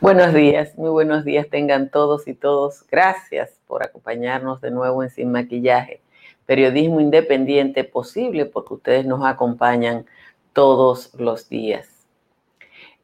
Buenos 0.00 0.34
días, 0.34 0.76
muy 0.76 0.90
buenos 0.90 1.24
días 1.24 1.48
tengan 1.48 1.90
todos 1.90 2.26
y 2.26 2.34
todos. 2.34 2.84
Gracias 2.90 3.60
por 3.66 3.84
acompañarnos 3.84 4.60
de 4.60 4.70
nuevo 4.70 5.02
en 5.02 5.10
Sin 5.10 5.30
Maquillaje, 5.30 6.00
periodismo 6.44 7.00
independiente 7.00 7.84
posible 7.84 8.46
porque 8.46 8.74
ustedes 8.74 9.06
nos 9.06 9.24
acompañan 9.24 10.04
todos 10.52 11.14
los 11.14 11.48
días. 11.48 11.88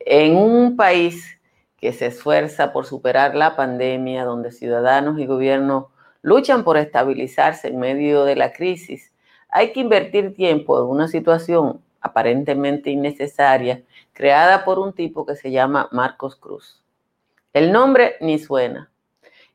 En 0.00 0.36
un 0.36 0.76
país 0.76 1.38
que 1.78 1.92
se 1.92 2.06
esfuerza 2.06 2.72
por 2.72 2.84
superar 2.84 3.36
la 3.36 3.54
pandemia, 3.54 4.24
donde 4.24 4.50
ciudadanos 4.50 5.18
y 5.20 5.26
gobiernos 5.26 5.86
luchan 6.20 6.64
por 6.64 6.76
estabilizarse 6.76 7.68
en 7.68 7.78
medio 7.78 8.24
de 8.24 8.36
la 8.36 8.52
crisis, 8.52 9.12
hay 9.48 9.72
que 9.72 9.80
invertir 9.80 10.34
tiempo 10.34 10.78
en 10.78 10.86
una 10.86 11.06
situación 11.06 11.80
aparentemente 12.00 12.90
innecesaria 12.90 13.82
creada 14.12 14.64
por 14.64 14.78
un 14.78 14.92
tipo 14.92 15.26
que 15.26 15.36
se 15.36 15.50
llama 15.50 15.88
Marcos 15.92 16.36
Cruz. 16.36 16.82
El 17.52 17.72
nombre 17.72 18.16
ni 18.20 18.38
suena. 18.38 18.90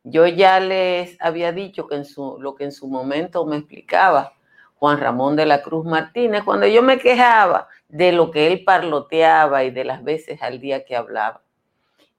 Yo 0.04 0.26
ya 0.28 0.60
les 0.60 1.18
había 1.20 1.52
dicho 1.52 1.88
que 1.88 2.02
lo 2.40 2.56
que 2.56 2.64
en 2.64 2.72
su 2.72 2.88
momento 2.88 3.46
me 3.46 3.58
explicaba 3.58 4.34
Juan 4.76 5.00
Ramón 5.00 5.36
de 5.36 5.46
la 5.46 5.64
Cruz 5.64 5.86
Martínez, 5.86 6.44
cuando 6.44 6.68
yo 6.68 6.82
me 6.82 7.00
quejaba 7.00 7.68
de 7.90 8.12
lo 8.12 8.32
que 8.32 8.48
él 8.48 8.64
parloteaba 8.64 9.64
y 9.64 9.72
de 9.72 9.84
las 9.84 10.04
veces 10.04 10.42
al 10.42 10.60
día 10.60 10.86
que 10.86 10.96
hablaba. 10.96 11.42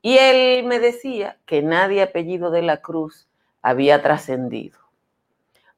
Y 0.02 0.18
él 0.18 0.64
me 0.64 0.78
decía 0.78 1.38
que 1.46 1.62
nadie 1.62 2.02
apellido 2.02 2.50
de 2.50 2.62
la 2.62 2.78
Cruz 2.78 3.28
había 3.62 4.02
trascendido. 4.02 4.78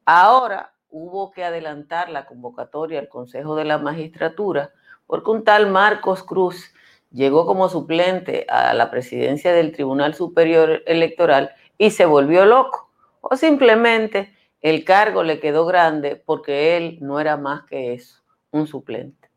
Ahora 0.05 0.73
hubo 0.89 1.31
que 1.31 1.43
adelantar 1.43 2.09
la 2.09 2.25
convocatoria 2.25 2.99
al 2.99 3.09
Consejo 3.09 3.55
de 3.55 3.65
la 3.65 3.77
Magistratura 3.77 4.71
porque 5.11 5.29
un 5.29 5.43
tal 5.43 5.69
Marcos 5.69 6.23
Cruz 6.23 6.73
llegó 7.11 7.45
como 7.45 7.67
suplente 7.67 8.45
a 8.47 8.73
la 8.73 8.89
presidencia 8.89 9.51
del 9.51 9.73
Tribunal 9.73 10.13
Superior 10.13 10.83
Electoral 10.85 11.51
y 11.77 11.91
se 11.91 12.05
volvió 12.05 12.45
loco. 12.45 12.89
O 13.19 13.35
simplemente 13.35 14.33
el 14.61 14.85
cargo 14.85 15.23
le 15.23 15.41
quedó 15.41 15.65
grande 15.65 16.15
porque 16.15 16.77
él 16.77 16.97
no 17.01 17.19
era 17.19 17.35
más 17.35 17.65
que 17.65 17.93
eso, 17.93 18.21
un 18.51 18.67
suplente. 18.67 19.29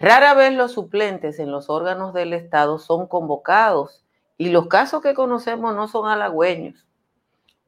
Rara 0.00 0.34
vez 0.34 0.52
los 0.52 0.72
suplentes 0.72 1.38
en 1.38 1.52
los 1.52 1.70
órganos 1.70 2.12
del 2.12 2.32
Estado 2.32 2.80
son 2.80 3.06
convocados 3.06 4.04
y 4.36 4.48
los 4.48 4.66
casos 4.66 5.00
que 5.00 5.14
conocemos 5.14 5.76
no 5.76 5.86
son 5.86 6.08
halagüeños. 6.08 6.88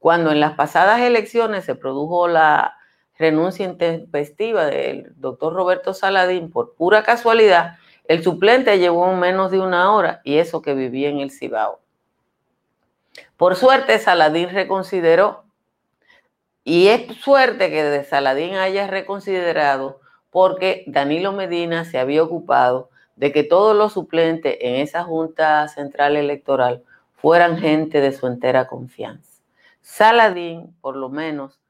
Cuando 0.01 0.33
en 0.33 0.41
las 0.41 0.55
pasadas 0.55 1.01
elecciones 1.01 1.65
se 1.65 1.77
produjo 1.77 2.27
la 2.27 2.80
renuncia 3.21 3.67
intempestiva 3.67 4.65
del 4.65 5.13
doctor 5.17 5.53
Roberto 5.53 5.93
Saladín 5.93 6.51
por 6.51 6.75
pura 6.75 7.03
casualidad, 7.03 7.77
el 8.09 8.25
suplente 8.25 8.79
llegó 8.79 9.13
menos 9.15 9.51
de 9.51 9.61
una 9.61 9.93
hora 9.93 10.23
y 10.25 10.39
eso 10.39 10.63
que 10.63 10.75
vivía 10.75 11.11
en 11.11 11.21
el 11.21 11.31
Cibao. 11.31 11.81
Por 13.37 13.57
suerte, 13.57 13.99
Saladín 13.99 14.49
reconsideró. 14.49 15.45
Y 16.65 16.89
es 16.89 17.15
suerte 17.19 17.71
que 17.71 17.85
de 17.85 18.05
Saladín 18.05 18.55
haya 18.55 18.87
reconsiderado 18.87 20.01
porque 20.31 20.85
Danilo 20.87 21.33
Medina 21.33 21.85
se 21.85 21.99
había 21.99 22.23
ocupado 22.23 22.91
de 23.17 23.33
que 23.33 23.45
todos 23.45 23.77
los 23.77 23.93
suplentes 23.93 24.57
en 24.61 24.77
esa 24.77 25.05
Junta 25.05 25.69
Central 25.69 26.17
Electoral 26.17 26.85
fueran 27.17 27.59
gente 27.59 28.01
de 28.01 28.13
su 28.13 28.27
entera 28.27 28.67
confianza. 28.67 29.43
Saladín, 29.83 30.75
por 30.81 30.97
lo 30.97 31.11
menos, 31.11 31.61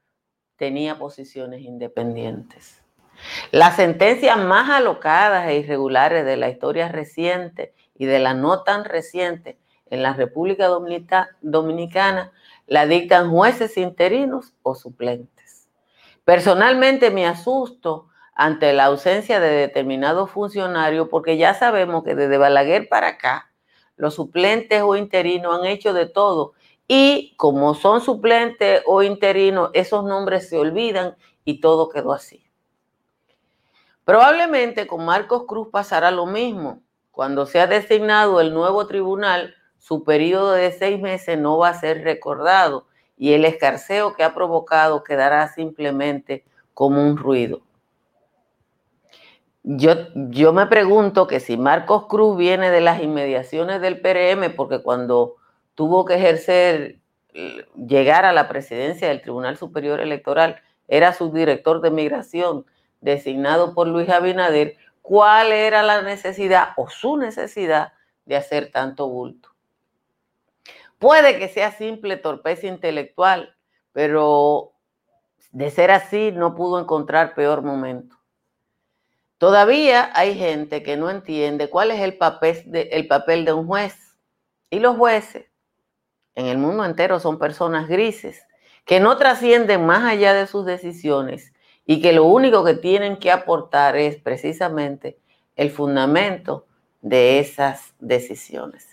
tenía 0.61 0.99
posiciones 0.99 1.61
independientes. 1.63 2.83
Las 3.49 3.77
sentencias 3.77 4.37
más 4.37 4.69
alocadas 4.69 5.47
e 5.47 5.57
irregulares 5.57 6.23
de 6.23 6.37
la 6.37 6.49
historia 6.49 6.87
reciente 6.87 7.73
y 7.97 8.05
de 8.05 8.19
la 8.19 8.35
no 8.35 8.61
tan 8.61 8.85
reciente 8.85 9.57
en 9.89 10.03
la 10.03 10.13
República 10.13 10.67
Dominicana 11.41 12.31
la 12.67 12.85
dictan 12.85 13.31
jueces 13.31 13.75
interinos 13.75 14.53
o 14.61 14.75
suplentes. 14.75 15.67
Personalmente 16.25 17.09
me 17.09 17.25
asusto 17.25 18.09
ante 18.35 18.71
la 18.73 18.85
ausencia 18.85 19.39
de 19.39 19.49
determinados 19.49 20.29
funcionarios 20.29 21.07
porque 21.09 21.37
ya 21.37 21.55
sabemos 21.55 22.03
que 22.03 22.13
desde 22.13 22.37
Balaguer 22.37 22.87
para 22.87 23.07
acá 23.07 23.51
los 23.95 24.13
suplentes 24.13 24.83
o 24.83 24.95
interinos 24.95 25.57
han 25.57 25.65
hecho 25.65 25.91
de 25.91 26.05
todo 26.05 26.53
y 26.93 27.35
como 27.37 27.73
son 27.73 28.01
suplentes 28.01 28.81
o 28.85 29.01
interinos, 29.01 29.69
esos 29.71 30.03
nombres 30.03 30.49
se 30.49 30.57
olvidan 30.57 31.15
y 31.45 31.61
todo 31.61 31.87
quedó 31.87 32.11
así. 32.11 32.45
Probablemente 34.03 34.87
con 34.87 35.05
Marcos 35.05 35.45
Cruz 35.47 35.69
pasará 35.71 36.11
lo 36.11 36.25
mismo. 36.25 36.81
Cuando 37.11 37.45
sea 37.45 37.65
designado 37.65 38.41
el 38.41 38.53
nuevo 38.53 38.87
tribunal, 38.87 39.55
su 39.77 40.03
periodo 40.03 40.51
de 40.51 40.73
seis 40.73 40.99
meses 40.99 41.39
no 41.39 41.57
va 41.57 41.69
a 41.69 41.79
ser 41.79 42.03
recordado 42.03 42.87
y 43.17 43.31
el 43.31 43.45
escarceo 43.45 44.13
que 44.13 44.25
ha 44.25 44.33
provocado 44.33 45.05
quedará 45.05 45.47
simplemente 45.47 46.43
como 46.73 47.01
un 47.01 47.15
ruido. 47.15 47.61
Yo, 49.63 49.93
yo 50.13 50.51
me 50.51 50.65
pregunto 50.65 51.25
que 51.25 51.39
si 51.39 51.55
Marcos 51.55 52.07
Cruz 52.07 52.35
viene 52.35 52.69
de 52.69 52.81
las 52.81 53.01
inmediaciones 53.01 53.79
del 53.79 54.01
PRM, 54.01 54.53
porque 54.57 54.83
cuando 54.83 55.37
tuvo 55.75 56.05
que 56.05 56.15
ejercer, 56.15 56.99
llegar 57.75 58.25
a 58.25 58.33
la 58.33 58.47
presidencia 58.47 59.07
del 59.07 59.21
Tribunal 59.21 59.57
Superior 59.57 59.99
Electoral, 59.99 60.61
era 60.87 61.13
subdirector 61.13 61.81
de 61.81 61.91
migración 61.91 62.65
designado 62.99 63.73
por 63.73 63.87
Luis 63.87 64.09
Abinader, 64.09 64.77
cuál 65.01 65.51
era 65.51 65.81
la 65.83 66.01
necesidad 66.01 66.69
o 66.77 66.89
su 66.89 67.17
necesidad 67.17 67.93
de 68.25 68.35
hacer 68.35 68.71
tanto 68.71 69.07
bulto. 69.07 69.49
Puede 70.99 71.39
que 71.39 71.47
sea 71.47 71.71
simple 71.71 72.17
torpeza 72.17 72.67
intelectual, 72.67 73.55
pero 73.91 74.73
de 75.51 75.71
ser 75.71 75.91
así 75.91 76.31
no 76.31 76.55
pudo 76.55 76.79
encontrar 76.79 77.33
peor 77.33 77.63
momento. 77.63 78.17
Todavía 79.37 80.11
hay 80.13 80.37
gente 80.37 80.83
que 80.83 80.97
no 80.97 81.09
entiende 81.09 81.69
cuál 81.69 81.89
es 81.89 81.99
el 82.01 82.17
papel 82.17 82.61
de, 82.67 82.81
el 82.91 83.07
papel 83.07 83.43
de 83.43 83.53
un 83.53 83.65
juez. 83.65 84.15
Y 84.69 84.79
los 84.79 84.95
jueces 84.95 85.50
en 86.35 86.47
el 86.47 86.57
mundo 86.57 86.85
entero 86.85 87.19
son 87.19 87.39
personas 87.39 87.87
grises 87.87 88.45
que 88.85 88.99
no 88.99 89.17
trascienden 89.17 89.85
más 89.85 90.03
allá 90.03 90.33
de 90.33 90.47
sus 90.47 90.65
decisiones 90.65 91.53
y 91.85 92.01
que 92.01 92.13
lo 92.13 92.25
único 92.25 92.63
que 92.63 92.73
tienen 92.73 93.17
que 93.17 93.31
aportar 93.31 93.95
es 93.95 94.17
precisamente 94.17 95.17
el 95.55 95.69
fundamento 95.71 96.65
de 97.01 97.39
esas 97.39 97.93
decisiones. 97.99 98.87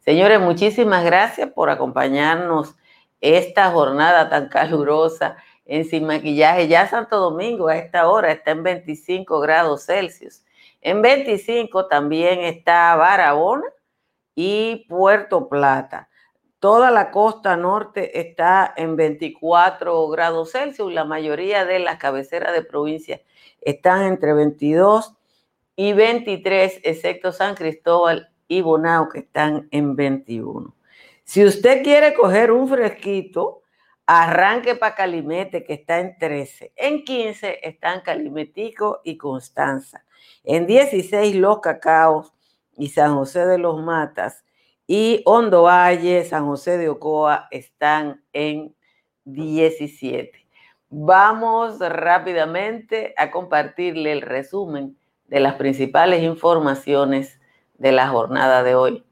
Señores, 0.00 0.40
muchísimas 0.40 1.04
gracias 1.04 1.50
por 1.50 1.70
acompañarnos 1.70 2.74
esta 3.20 3.70
jornada 3.70 4.28
tan 4.28 4.48
calurosa 4.48 5.36
en 5.66 5.84
Sin 5.84 6.06
Maquillaje. 6.06 6.68
Ya 6.68 6.88
Santo 6.88 7.18
Domingo 7.18 7.68
a 7.68 7.76
esta 7.76 8.08
hora 8.08 8.32
está 8.32 8.52
en 8.52 8.62
25 8.62 9.40
grados 9.40 9.84
Celsius. 9.84 10.42
En 10.80 11.02
25 11.02 11.86
también 11.86 12.40
está 12.40 12.94
Barahona 12.96 13.66
y 14.34 14.86
Puerto 14.88 15.48
Plata. 15.48 16.07
Toda 16.60 16.90
la 16.90 17.12
costa 17.12 17.56
norte 17.56 18.18
está 18.18 18.74
en 18.76 18.96
24 18.96 20.08
grados 20.08 20.52
Celsius. 20.52 20.92
La 20.92 21.04
mayoría 21.04 21.64
de 21.64 21.78
las 21.78 21.98
cabeceras 21.98 22.52
de 22.52 22.62
provincia 22.62 23.20
están 23.60 24.02
entre 24.02 24.32
22 24.32 25.14
y 25.76 25.92
23, 25.92 26.80
excepto 26.82 27.30
San 27.30 27.54
Cristóbal 27.54 28.32
y 28.48 28.62
Bonao, 28.62 29.08
que 29.08 29.20
están 29.20 29.68
en 29.70 29.94
21. 29.94 30.74
Si 31.22 31.44
usted 31.44 31.84
quiere 31.84 32.14
coger 32.14 32.50
un 32.50 32.68
fresquito, 32.68 33.62
arranque 34.04 34.74
para 34.74 34.96
Calimete, 34.96 35.62
que 35.62 35.74
está 35.74 36.00
en 36.00 36.18
13. 36.18 36.72
En 36.74 37.04
15 37.04 37.68
están 37.68 38.00
Calimetico 38.00 39.00
y 39.04 39.16
Constanza. 39.16 40.04
En 40.42 40.66
16 40.66 41.36
Los 41.36 41.60
Cacaos 41.60 42.32
y 42.76 42.88
San 42.88 43.14
José 43.14 43.46
de 43.46 43.58
los 43.58 43.80
Matas 43.80 44.44
y 44.90 45.20
Hondo 45.26 45.64
Valle, 45.64 46.24
San 46.24 46.46
José 46.46 46.78
de 46.78 46.88
Ocoa 46.88 47.46
están 47.50 48.24
en 48.32 48.74
17. 49.26 50.46
Vamos 50.88 51.78
rápidamente 51.78 53.12
a 53.18 53.30
compartirle 53.30 54.12
el 54.12 54.22
resumen 54.22 54.96
de 55.26 55.40
las 55.40 55.56
principales 55.56 56.22
informaciones 56.22 57.38
de 57.74 57.92
la 57.92 58.08
jornada 58.08 58.62
de 58.62 58.74
hoy. 58.74 59.04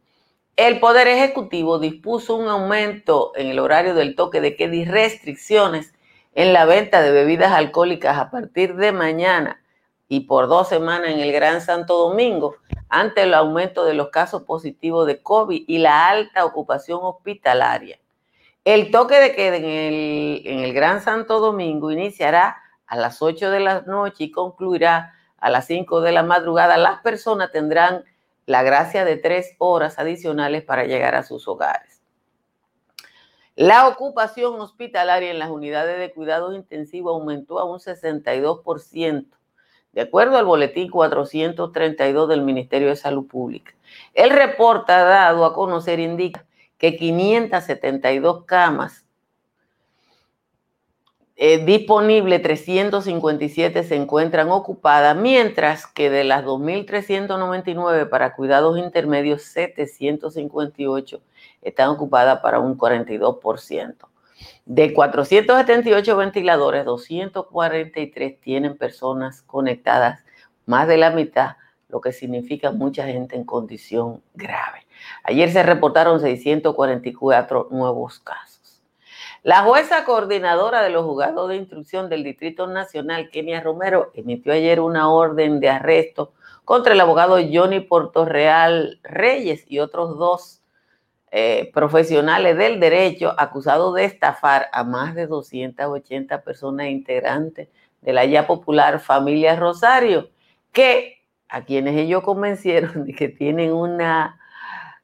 El 0.57 0.81
Poder 0.81 1.09
Ejecutivo 1.09 1.79
dispuso 1.79 2.37
un 2.37 2.49
aumento 2.49 3.33
en 3.37 3.49
el 3.49 3.59
horario 3.59 3.95
del 3.95 4.17
toque 4.17 4.41
de 4.41 4.57
queda 4.57 4.75
y 4.75 4.87
restricciones 4.87 5.93
en 6.35 6.55
la 6.55 6.65
venta 6.65 7.03
de 7.03 7.13
bebidas 7.13 7.53
alcohólicas 7.53 8.17
a 8.17 8.31
partir 8.31 8.77
de 8.77 8.93
mañana 8.93 9.61
y 10.09 10.21
por 10.21 10.49
dos 10.49 10.69
semanas 10.69 11.11
en 11.11 11.21
el 11.21 11.33
Gran 11.33 11.61
Santo 11.61 11.97
Domingo 11.99 12.57
ante 12.89 13.23
el 13.23 13.35
aumento 13.35 13.85
de 13.85 13.95
los 13.95 14.11
casos 14.11 14.43
positivos 14.43 15.07
de 15.07 15.23
COVID 15.23 15.65
y 15.67 15.79
la 15.79 16.09
alta 16.09 16.45
ocupación 16.45 17.01
hospitalaria. 17.03 17.99
El 18.65 18.91
toque 18.91 19.17
de 19.21 19.35
queda 19.35 19.57
en 19.57 19.65
el, 19.65 20.73
Gran 20.73 21.01
Santo 21.01 21.41
Domingo 21.41 21.91
iniciará 21.91 22.57
a 22.87 22.97
las 22.97 23.23
8 23.23 23.51
de 23.51 23.61
la 23.61 23.83
noche 23.83 24.25
y 24.25 24.31
concluirá 24.33 25.15
a 25.39 25.51
las 25.51 25.67
5 25.67 26.01
de 26.01 26.13
la 26.13 26.23
madrugada. 26.23 26.77
Las 26.77 27.01
personas 27.01 27.53
tendrán 27.53 28.05
la 28.45 28.63
gracia 28.63 29.05
de 29.05 29.17
tres 29.17 29.55
horas 29.59 29.99
adicionales 29.99 30.65
para 30.65 30.85
llegar 30.85 31.15
a 31.15 31.23
sus 31.23 31.47
hogares. 31.49 32.03
La 33.55 33.89
ocupación 33.89 34.61
hospitalaria 34.61 35.31
en 35.31 35.39
las 35.39 35.51
unidades 35.51 35.99
de 35.99 36.13
cuidados 36.13 36.55
intensivos 36.55 37.15
aumentó 37.15 37.59
a 37.59 37.65
un 37.65 37.79
62%, 37.79 39.27
de 39.97 40.03
acuerdo 40.03 40.37
al 40.37 40.45
boletín 40.45 40.91
432 40.91 42.29
del 42.29 42.43
Ministerio 42.43 42.89
de 42.89 42.97
Salud 42.97 43.27
Pública. 43.27 43.75
El 44.13 44.29
reporte 44.29 44.93
dado 44.93 45.47
a 45.47 45.55
conocer 45.55 46.01
indica 46.01 46.45
que 46.77 46.99
572 46.99 48.45
camas 48.45 49.07
eh, 51.35 51.65
disponibles, 51.65 52.43
357 52.43 53.85
se 53.85 53.97
encuentran 53.97 54.51
ocupadas, 54.51 55.17
mientras 55.17 55.87
que 55.87 56.11
de 56.11 56.25
las 56.25 56.45
2.399 56.45 58.11
para 58.11 58.35
cuidados 58.35 58.79
intermedios, 58.79 59.45
758 59.45 61.23
están 61.63 61.89
ocupadas 61.89 62.41
para 62.41 62.61
un 62.61 62.77
42%. 62.77 64.06
De 64.65 64.93
478 64.93 66.17
ventiladores, 66.17 66.85
243 66.85 68.41
tienen 68.41 68.77
personas 68.77 69.43
conectadas, 69.43 70.25
más 70.67 70.89
de 70.89 70.97
la 70.97 71.11
mitad, 71.11 71.57
lo 71.89 72.01
que 72.01 72.13
significa 72.13 72.73
mucha 72.73 73.07
gente 73.07 73.37
en 73.37 73.45
condición 73.45 74.23
grave. 74.35 74.87
Ayer 75.23 75.51
se 75.53 75.63
reportaron 75.63 76.21
644 76.21 77.69
nuevos 77.71 78.19
casos. 78.19 78.83
La 79.43 79.63
jueza 79.63 80.05
coordinadora 80.05 80.83
de 80.83 80.91
los 80.91 81.05
juzgados 81.05 81.49
de 81.49 81.57
instrucción 81.57 82.09
del 82.09 82.25
Distrito 82.25 82.67
Nacional, 82.67 83.31
Kenia 83.31 83.61
Romero, 83.61 84.11
emitió 84.15 84.53
ayer 84.53 84.81
una 84.81 85.09
orden 85.09 85.61
de 85.61 85.69
arresto 85.69 86.33
contra 86.65 86.95
el 86.95 87.01
abogado 87.01 87.39
Johnny 87.53 87.79
Portorreal 87.79 88.99
Reyes 89.05 89.65
y 89.69 89.79
otros 89.79 90.19
dos 90.19 90.63
eh, 91.31 91.71
profesionales 91.75 92.57
del 92.57 92.79
derecho 92.79 93.35
acusados 93.37 93.95
de 93.95 94.05
estafar 94.05 94.69
a 94.73 94.85
más 94.85 95.15
de 95.15 95.27
280 95.27 96.43
personas 96.43 96.89
integrantes 96.89 97.69
de 98.01 98.13
la 98.13 98.25
ya 98.25 98.47
popular 98.47 99.01
familia 99.01 99.57
Rosario, 99.57 100.31
que 100.73 101.25
a 101.49 101.65
quienes 101.65 101.97
ellos 101.97 102.23
convencieron 102.23 103.05
de 103.05 103.15
que 103.15 103.29
tienen 103.29 103.73
una 103.73 104.39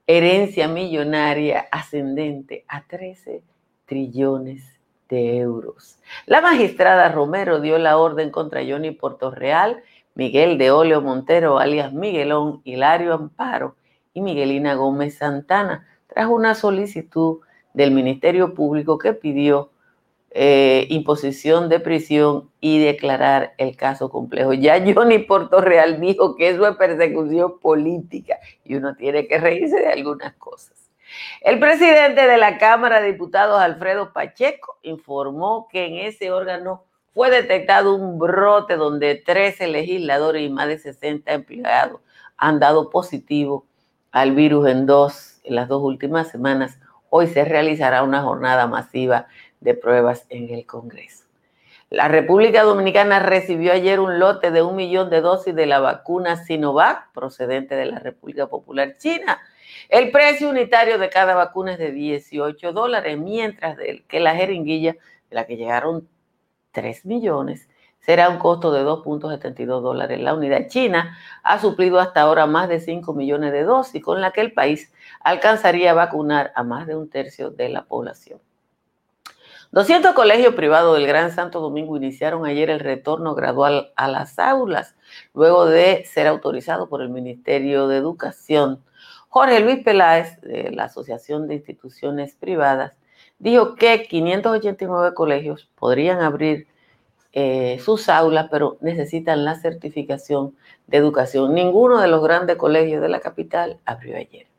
herencia 0.06 0.68
millonaria 0.68 1.66
ascendente 1.70 2.64
a 2.68 2.86
13 2.86 3.42
trillones 3.86 4.78
de 5.08 5.38
euros. 5.38 5.98
La 6.26 6.40
magistrada 6.40 7.08
Romero 7.10 7.60
dio 7.60 7.78
la 7.78 7.98
orden 7.98 8.30
contra 8.30 8.62
Johnny 8.66 8.92
Portorreal, 8.92 9.82
Miguel 10.14 10.58
de 10.58 10.70
Oleo 10.70 11.00
Montero, 11.00 11.58
alias 11.58 11.92
Miguelón, 11.92 12.60
Hilario 12.64 13.14
Amparo 13.14 13.76
y 14.14 14.20
Miguelina 14.20 14.74
Gómez 14.74 15.18
Santana, 15.18 15.86
tras 16.12 16.28
una 16.28 16.54
solicitud 16.54 17.40
del 17.74 17.90
Ministerio 17.90 18.54
Público 18.54 18.98
que 18.98 19.14
pidió 19.14 19.70
eh, 20.34 20.86
imposición 20.88 21.68
de 21.68 21.78
prisión 21.78 22.50
y 22.60 22.82
declarar 22.82 23.52
el 23.58 23.76
caso 23.76 24.08
complejo. 24.08 24.54
Ya 24.54 24.82
Johnny 24.82 25.18
Portorreal 25.18 26.00
dijo 26.00 26.36
que 26.36 26.50
eso 26.50 26.66
es 26.66 26.76
persecución 26.76 27.58
política 27.60 28.38
y 28.64 28.76
uno 28.76 28.96
tiene 28.96 29.26
que 29.26 29.38
reírse 29.38 29.78
de 29.78 29.88
algunas 29.88 30.34
cosas. 30.36 30.90
El 31.42 31.58
presidente 31.58 32.26
de 32.26 32.38
la 32.38 32.56
Cámara 32.56 33.02
de 33.02 33.12
Diputados, 33.12 33.60
Alfredo 33.60 34.14
Pacheco, 34.14 34.78
informó 34.82 35.68
que 35.70 35.84
en 35.84 36.06
ese 36.06 36.30
órgano 36.30 36.84
fue 37.12 37.30
detectado 37.30 37.94
un 37.94 38.18
brote 38.18 38.76
donde 38.76 39.16
13 39.16 39.68
legisladores 39.68 40.42
y 40.42 40.48
más 40.48 40.68
de 40.68 40.78
60 40.78 41.30
empleados 41.30 42.00
han 42.38 42.58
dado 42.58 42.88
positivo 42.88 43.66
al 44.12 44.32
virus 44.32 44.68
en 44.68 44.86
dos, 44.86 45.31
en 45.44 45.54
las 45.54 45.68
dos 45.68 45.82
últimas 45.82 46.28
semanas. 46.28 46.78
Hoy 47.10 47.26
se 47.26 47.44
realizará 47.44 48.02
una 48.02 48.22
jornada 48.22 48.66
masiva 48.66 49.26
de 49.60 49.74
pruebas 49.74 50.26
en 50.28 50.50
el 50.50 50.66
Congreso. 50.66 51.24
La 51.92 52.08
República 52.08 52.62
Dominicana 52.62 53.18
recibió 53.18 53.72
ayer 53.72 54.00
un 54.00 54.18
lote 54.18 54.50
de 54.50 54.62
un 54.62 54.76
millón 54.76 55.10
de 55.10 55.20
dosis 55.20 55.54
de 55.54 55.66
la 55.66 55.78
vacuna 55.78 56.36
Sinovac 56.42 57.12
procedente 57.12 57.74
de 57.74 57.84
la 57.84 57.98
República 57.98 58.46
Popular 58.46 58.96
China. 58.96 59.38
El 59.90 60.10
precio 60.10 60.48
unitario 60.48 60.96
de 60.96 61.10
cada 61.10 61.34
vacuna 61.34 61.72
es 61.72 61.78
de 61.78 61.92
18 61.92 62.72
dólares, 62.72 63.18
mientras 63.18 63.76
que 64.08 64.20
la 64.20 64.34
jeringuilla, 64.34 64.92
de 64.92 65.34
la 65.34 65.46
que 65.46 65.58
llegaron 65.58 66.08
3 66.70 67.04
millones, 67.04 67.68
será 68.00 68.30
un 68.30 68.38
costo 68.38 68.72
de 68.72 68.84
2.72 68.84 69.82
dólares. 69.82 70.18
La 70.18 70.34
unidad 70.34 70.68
china 70.68 71.18
ha 71.42 71.58
suplido 71.58 72.00
hasta 72.00 72.22
ahora 72.22 72.46
más 72.46 72.70
de 72.70 72.80
5 72.80 73.12
millones 73.12 73.52
de 73.52 73.64
dosis, 73.64 74.02
con 74.02 74.20
la 74.22 74.30
que 74.32 74.40
el 74.40 74.52
país 74.52 74.92
alcanzaría 75.24 75.90
a 75.90 75.94
vacunar 75.94 76.52
a 76.54 76.62
más 76.62 76.86
de 76.86 76.96
un 76.96 77.08
tercio 77.08 77.50
de 77.50 77.68
la 77.68 77.84
población. 77.84 78.40
200 79.72 80.12
colegios 80.12 80.54
privados 80.54 80.98
del 80.98 81.06
Gran 81.06 81.32
Santo 81.32 81.60
Domingo 81.60 81.96
iniciaron 81.96 82.44
ayer 82.44 82.68
el 82.68 82.78
retorno 82.78 83.34
gradual 83.34 83.90
a 83.96 84.06
las 84.06 84.38
aulas, 84.38 84.94
luego 85.32 85.64
de 85.64 86.04
ser 86.04 86.26
autorizado 86.26 86.90
por 86.90 87.00
el 87.00 87.08
Ministerio 87.08 87.88
de 87.88 87.96
Educación. 87.96 88.84
Jorge 89.30 89.60
Luis 89.60 89.82
Peláez, 89.82 90.38
de 90.42 90.70
la 90.72 90.84
Asociación 90.84 91.48
de 91.48 91.54
Instituciones 91.54 92.34
Privadas, 92.34 92.98
dijo 93.38 93.74
que 93.74 94.02
589 94.02 95.14
colegios 95.14 95.70
podrían 95.74 96.20
abrir 96.20 96.66
eh, 97.32 97.78
sus 97.82 98.10
aulas, 98.10 98.48
pero 98.50 98.76
necesitan 98.82 99.42
la 99.42 99.54
certificación 99.54 100.54
de 100.86 100.98
educación. 100.98 101.54
Ninguno 101.54 101.98
de 101.98 102.08
los 102.08 102.22
grandes 102.22 102.56
colegios 102.56 103.00
de 103.00 103.08
la 103.08 103.20
capital 103.20 103.80
abrió 103.86 104.18
ayer. 104.18 104.51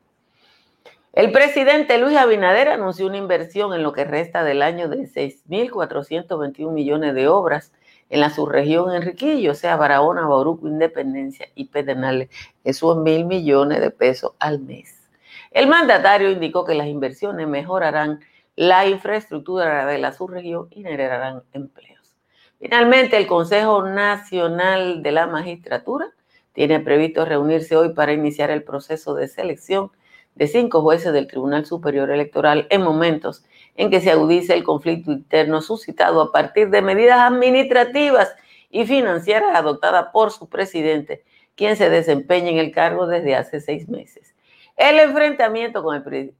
El 1.13 1.31
presidente 1.31 1.99
Luis 1.99 2.17
Abinader 2.17 2.69
anunció 2.69 3.05
una 3.05 3.17
inversión 3.17 3.71
en 3.75 3.83
lo 3.83 3.93
que 3.93 4.03
resta 4.03 4.43
del 4.43 4.63
año 4.63 4.89
de 4.89 5.01
6.421 5.01 6.71
millones 6.71 7.13
de 7.13 7.27
obras 7.27 7.71
en 8.09 8.19
la 8.19 8.31
subregión 8.31 8.91
Enriquillo, 8.91 9.51
o 9.51 9.53
sea, 9.53 9.75
Barahona, 9.75 10.25
Bauruco, 10.25 10.67
Independencia 10.67 11.47
y 11.53 11.65
Pedernales. 11.65 12.29
Eso 12.63 12.93
es 12.93 12.97
mil 12.97 13.25
millones 13.25 13.79
de 13.79 13.91
pesos 13.91 14.31
al 14.39 14.59
mes. 14.61 15.07
El 15.51 15.67
mandatario 15.67 16.31
indicó 16.31 16.65
que 16.65 16.73
las 16.73 16.87
inversiones 16.87 17.47
mejorarán 17.47 18.21
la 18.55 18.87
infraestructura 18.87 19.85
de 19.85 19.99
la 19.99 20.13
subregión 20.13 20.67
y 20.71 20.81
generarán 20.81 21.43
empleos. 21.53 22.15
Finalmente, 22.59 23.17
el 23.17 23.27
Consejo 23.27 23.83
Nacional 23.83 25.03
de 25.03 25.11
la 25.11 25.27
Magistratura 25.27 26.07
tiene 26.53 26.79
previsto 26.79 27.23
reunirse 27.23 27.75
hoy 27.75 27.93
para 27.93 28.13
iniciar 28.13 28.49
el 28.49 28.63
proceso 28.63 29.13
de 29.13 29.27
selección 29.27 29.91
de 30.35 30.47
cinco 30.47 30.81
jueces 30.81 31.13
del 31.13 31.27
Tribunal 31.27 31.65
Superior 31.65 32.09
Electoral 32.09 32.67
en 32.69 32.81
momentos 32.81 33.43
en 33.75 33.89
que 33.89 34.01
se 34.01 34.11
agudice 34.11 34.53
el 34.53 34.63
conflicto 34.63 35.11
interno 35.11 35.61
suscitado 35.61 36.21
a 36.21 36.31
partir 36.31 36.69
de 36.69 36.81
medidas 36.81 37.19
administrativas 37.19 38.35
y 38.69 38.85
financieras 38.85 39.55
adoptadas 39.55 40.07
por 40.11 40.31
su 40.31 40.49
presidente, 40.49 41.23
quien 41.55 41.75
se 41.75 41.89
desempeña 41.89 42.49
en 42.49 42.57
el 42.57 42.71
cargo 42.71 43.07
desde 43.07 43.35
hace 43.35 43.61
seis 43.61 43.87
meses. 43.87 44.33
El 44.75 44.99
enfrentamiento 44.99 45.83
con 45.83 45.95
el 45.95 46.33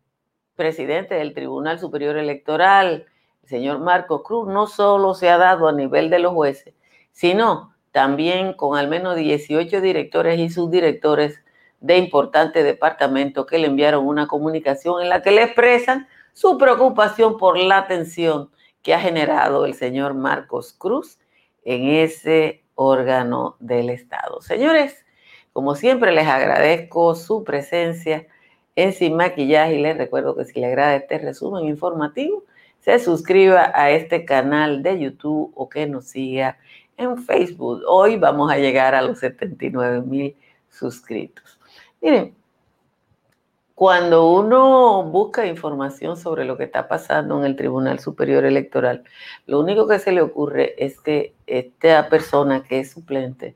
presidente 0.55 1.15
del 1.15 1.33
Tribunal 1.33 1.79
Superior 1.79 2.17
Electoral, 2.17 3.05
el 3.43 3.49
señor 3.49 3.79
Marco 3.79 4.23
Cruz, 4.23 4.47
no 4.47 4.65
solo 4.65 5.13
se 5.13 5.29
ha 5.29 5.37
dado 5.37 5.67
a 5.67 5.73
nivel 5.73 6.09
de 6.09 6.19
los 6.19 6.33
jueces, 6.33 6.73
sino 7.11 7.73
también 7.91 8.53
con 8.53 8.75
al 8.77 8.87
menos 8.87 9.15
18 9.15 9.81
directores 9.81 10.39
y 10.39 10.49
subdirectores 10.49 11.42
de 11.83 11.97
importante 11.97 12.63
departamento 12.63 13.45
que 13.45 13.57
le 13.57 13.67
enviaron 13.67 14.07
una 14.07 14.25
comunicación 14.25 15.03
en 15.03 15.09
la 15.09 15.21
que 15.21 15.31
le 15.31 15.43
expresan 15.43 16.07
su 16.31 16.57
preocupación 16.57 17.37
por 17.37 17.57
la 17.57 17.87
tensión 17.87 18.49
que 18.81 18.93
ha 18.93 19.01
generado 19.01 19.65
el 19.65 19.73
señor 19.73 20.13
Marcos 20.13 20.71
Cruz 20.71 21.19
en 21.65 21.89
ese 21.89 22.63
órgano 22.75 23.57
del 23.59 23.89
Estado. 23.89 24.41
Señores, 24.41 25.05
como 25.51 25.75
siempre 25.75 26.13
les 26.13 26.25
agradezco 26.25 27.15
su 27.15 27.43
presencia 27.43 28.27
en 28.77 28.93
Sin 28.93 29.17
Maquillaje 29.17 29.75
y 29.75 29.81
les 29.81 29.97
recuerdo 29.97 30.37
que 30.37 30.45
si 30.45 30.61
le 30.61 30.67
agrada 30.67 30.95
este 30.95 31.17
resumen 31.17 31.65
informativo, 31.65 32.45
se 32.79 32.97
suscriba 32.97 33.73
a 33.75 33.91
este 33.91 34.23
canal 34.23 34.83
de 34.83 34.99
YouTube 34.99 35.51
o 35.53 35.67
que 35.67 35.85
nos 35.85 36.05
siga 36.05 36.57
en 36.95 37.17
Facebook. 37.17 37.81
Hoy 37.87 38.15
vamos 38.15 38.49
a 38.49 38.57
llegar 38.57 38.95
a 38.95 39.01
los 39.01 39.19
79 39.19 40.01
mil 40.03 40.37
suscritos. 40.69 41.59
Miren, 42.03 42.35
cuando 43.73 44.29
uno 44.29 45.03
busca 45.03 45.47
información 45.47 46.17
sobre 46.17 46.43
lo 46.43 46.57
que 46.57 46.65
está 46.65 46.89
pasando 46.89 47.39
en 47.39 47.45
el 47.45 47.55
Tribunal 47.55 47.99
Superior 47.99 48.43
Electoral, 48.43 49.05
lo 49.45 49.61
único 49.61 49.87
que 49.87 49.99
se 49.99 50.11
le 50.11 50.21
ocurre 50.21 50.75
es 50.77 50.99
que 50.99 51.33
esta 51.47 52.09
persona 52.09 52.63
que 52.63 52.79
es 52.79 52.91
suplente 52.91 53.55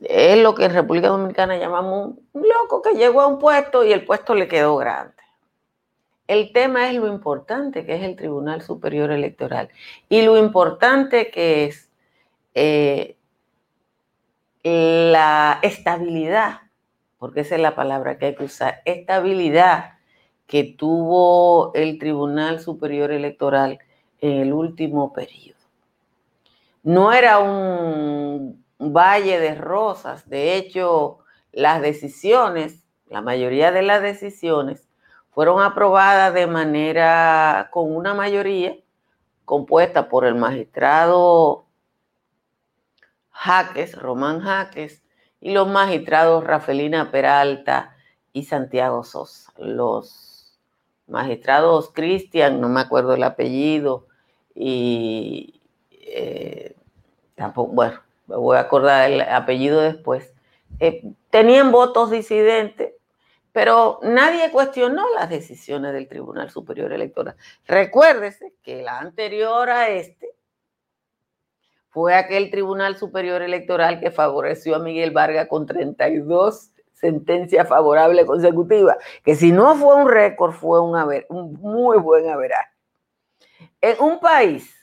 es 0.00 0.42
lo 0.42 0.54
que 0.54 0.64
en 0.64 0.72
República 0.72 1.08
Dominicana 1.08 1.58
llamamos 1.58 2.14
un 2.32 2.42
loco 2.48 2.80
que 2.80 2.94
llegó 2.94 3.20
a 3.20 3.26
un 3.26 3.38
puesto 3.38 3.84
y 3.84 3.92
el 3.92 4.06
puesto 4.06 4.34
le 4.34 4.48
quedó 4.48 4.76
grande. 4.76 5.14
El 6.26 6.50
tema 6.52 6.90
es 6.90 6.96
lo 6.96 7.08
importante 7.08 7.84
que 7.84 7.96
es 7.96 8.02
el 8.02 8.16
Tribunal 8.16 8.62
Superior 8.62 9.10
Electoral 9.12 9.68
y 10.08 10.22
lo 10.22 10.38
importante 10.38 11.30
que 11.30 11.66
es 11.66 11.90
eh, 12.54 13.16
la 14.64 15.58
estabilidad, 15.62 16.61
porque 17.22 17.42
esa 17.42 17.54
es 17.54 17.60
la 17.60 17.76
palabra 17.76 18.18
que 18.18 18.26
hay 18.26 18.34
que 18.34 18.42
usar, 18.42 18.82
estabilidad 18.84 19.92
que 20.48 20.64
tuvo 20.64 21.72
el 21.72 22.00
Tribunal 22.00 22.58
Superior 22.58 23.12
Electoral 23.12 23.78
en 24.20 24.40
el 24.40 24.52
último 24.52 25.12
periodo. 25.12 25.60
No 26.82 27.12
era 27.12 27.38
un 27.38 28.64
valle 28.76 29.38
de 29.38 29.54
rosas, 29.54 30.28
de 30.28 30.56
hecho, 30.56 31.20
las 31.52 31.80
decisiones, 31.80 32.82
la 33.06 33.20
mayoría 33.20 33.70
de 33.70 33.82
las 33.82 34.02
decisiones, 34.02 34.88
fueron 35.30 35.62
aprobadas 35.62 36.34
de 36.34 36.48
manera 36.48 37.68
con 37.70 37.94
una 37.94 38.14
mayoría 38.14 38.74
compuesta 39.44 40.08
por 40.08 40.24
el 40.24 40.34
magistrado 40.34 41.66
Jaques, 43.30 43.96
Román 43.96 44.40
Jaques, 44.40 45.04
y 45.42 45.52
los 45.52 45.68
magistrados 45.68 46.44
Rafelina 46.44 47.10
Peralta 47.10 47.96
y 48.32 48.44
Santiago 48.44 49.02
Sosa. 49.02 49.52
Los 49.58 50.58
magistrados 51.08 51.90
Cristian, 51.92 52.60
no 52.60 52.68
me 52.68 52.80
acuerdo 52.80 53.14
el 53.14 53.24
apellido, 53.24 54.06
y 54.54 55.60
eh, 55.90 56.76
tampoco, 57.34 57.72
bueno, 57.72 58.00
me 58.28 58.36
voy 58.36 58.56
a 58.56 58.60
acordar 58.60 59.10
el 59.10 59.20
apellido 59.20 59.80
después, 59.80 60.32
eh, 60.78 61.02
tenían 61.30 61.72
votos 61.72 62.10
disidentes, 62.10 62.92
pero 63.50 63.98
nadie 64.02 64.50
cuestionó 64.52 65.04
las 65.14 65.28
decisiones 65.28 65.92
del 65.92 66.08
Tribunal 66.08 66.50
Superior 66.50 66.92
Electoral. 66.92 67.34
Recuérdese 67.66 68.54
que 68.62 68.82
la 68.82 69.00
anterior 69.00 69.68
a 69.68 69.88
este 69.90 70.30
fue 71.92 72.14
aquel 72.14 72.50
Tribunal 72.50 72.96
Superior 72.96 73.42
Electoral 73.42 74.00
que 74.00 74.10
favoreció 74.10 74.76
a 74.76 74.78
Miguel 74.78 75.10
Vargas 75.10 75.46
con 75.46 75.66
32 75.66 76.70
sentencias 76.94 77.68
favorables 77.68 78.24
consecutivas, 78.24 78.96
que 79.22 79.34
si 79.34 79.52
no 79.52 79.74
fue 79.74 79.94
un 79.96 80.08
récord, 80.08 80.52
fue 80.52 80.80
un, 80.80 81.58
muy 81.60 81.98
buen 81.98 82.30
averaje. 82.30 82.70
En 83.82 84.00
un 84.00 84.20
país 84.20 84.74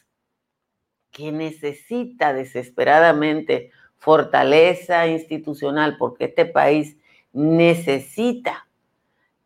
que 1.09 1.31
necesita 1.31 2.31
desesperadamente 2.31 3.71
fortaleza 3.97 5.07
institucional, 5.07 5.97
porque 5.97 6.25
este 6.25 6.45
país 6.45 6.95
necesita 7.33 8.67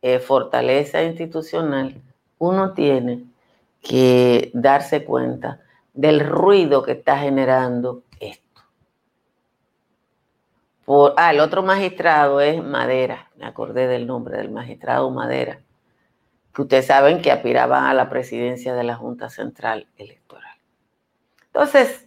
eh, 0.01 0.19
fortaleza 0.19 1.01
institucional, 1.01 1.95
uno 2.39 2.73
tiene 2.73 3.23
que 3.81 4.51
darse 4.53 5.05
cuenta 5.05 5.61
del 5.93 6.19
ruido 6.19 6.83
que 6.83 6.93
está 6.93 7.17
generando 7.19 8.03
esto. 8.19 8.61
Por, 10.85 11.13
ah, 11.17 11.31
el 11.31 11.39
otro 11.39 11.63
magistrado 11.63 12.41
es 12.41 12.61
Madera, 12.61 13.31
me 13.37 13.45
acordé 13.45 13.87
del 13.87 14.05
nombre 14.05 14.37
del 14.37 14.51
magistrado 14.51 15.09
Madera, 15.11 15.61
que 16.53 16.61
ustedes 16.61 16.87
saben 16.87 17.21
que 17.21 17.31
aspiraba 17.31 17.89
a 17.89 17.93
la 17.93 18.09
presidencia 18.09 18.73
de 18.75 18.83
la 18.83 18.95
Junta 18.95 19.29
Central 19.29 19.87
Electoral. 19.97 20.57
Entonces, 21.45 22.02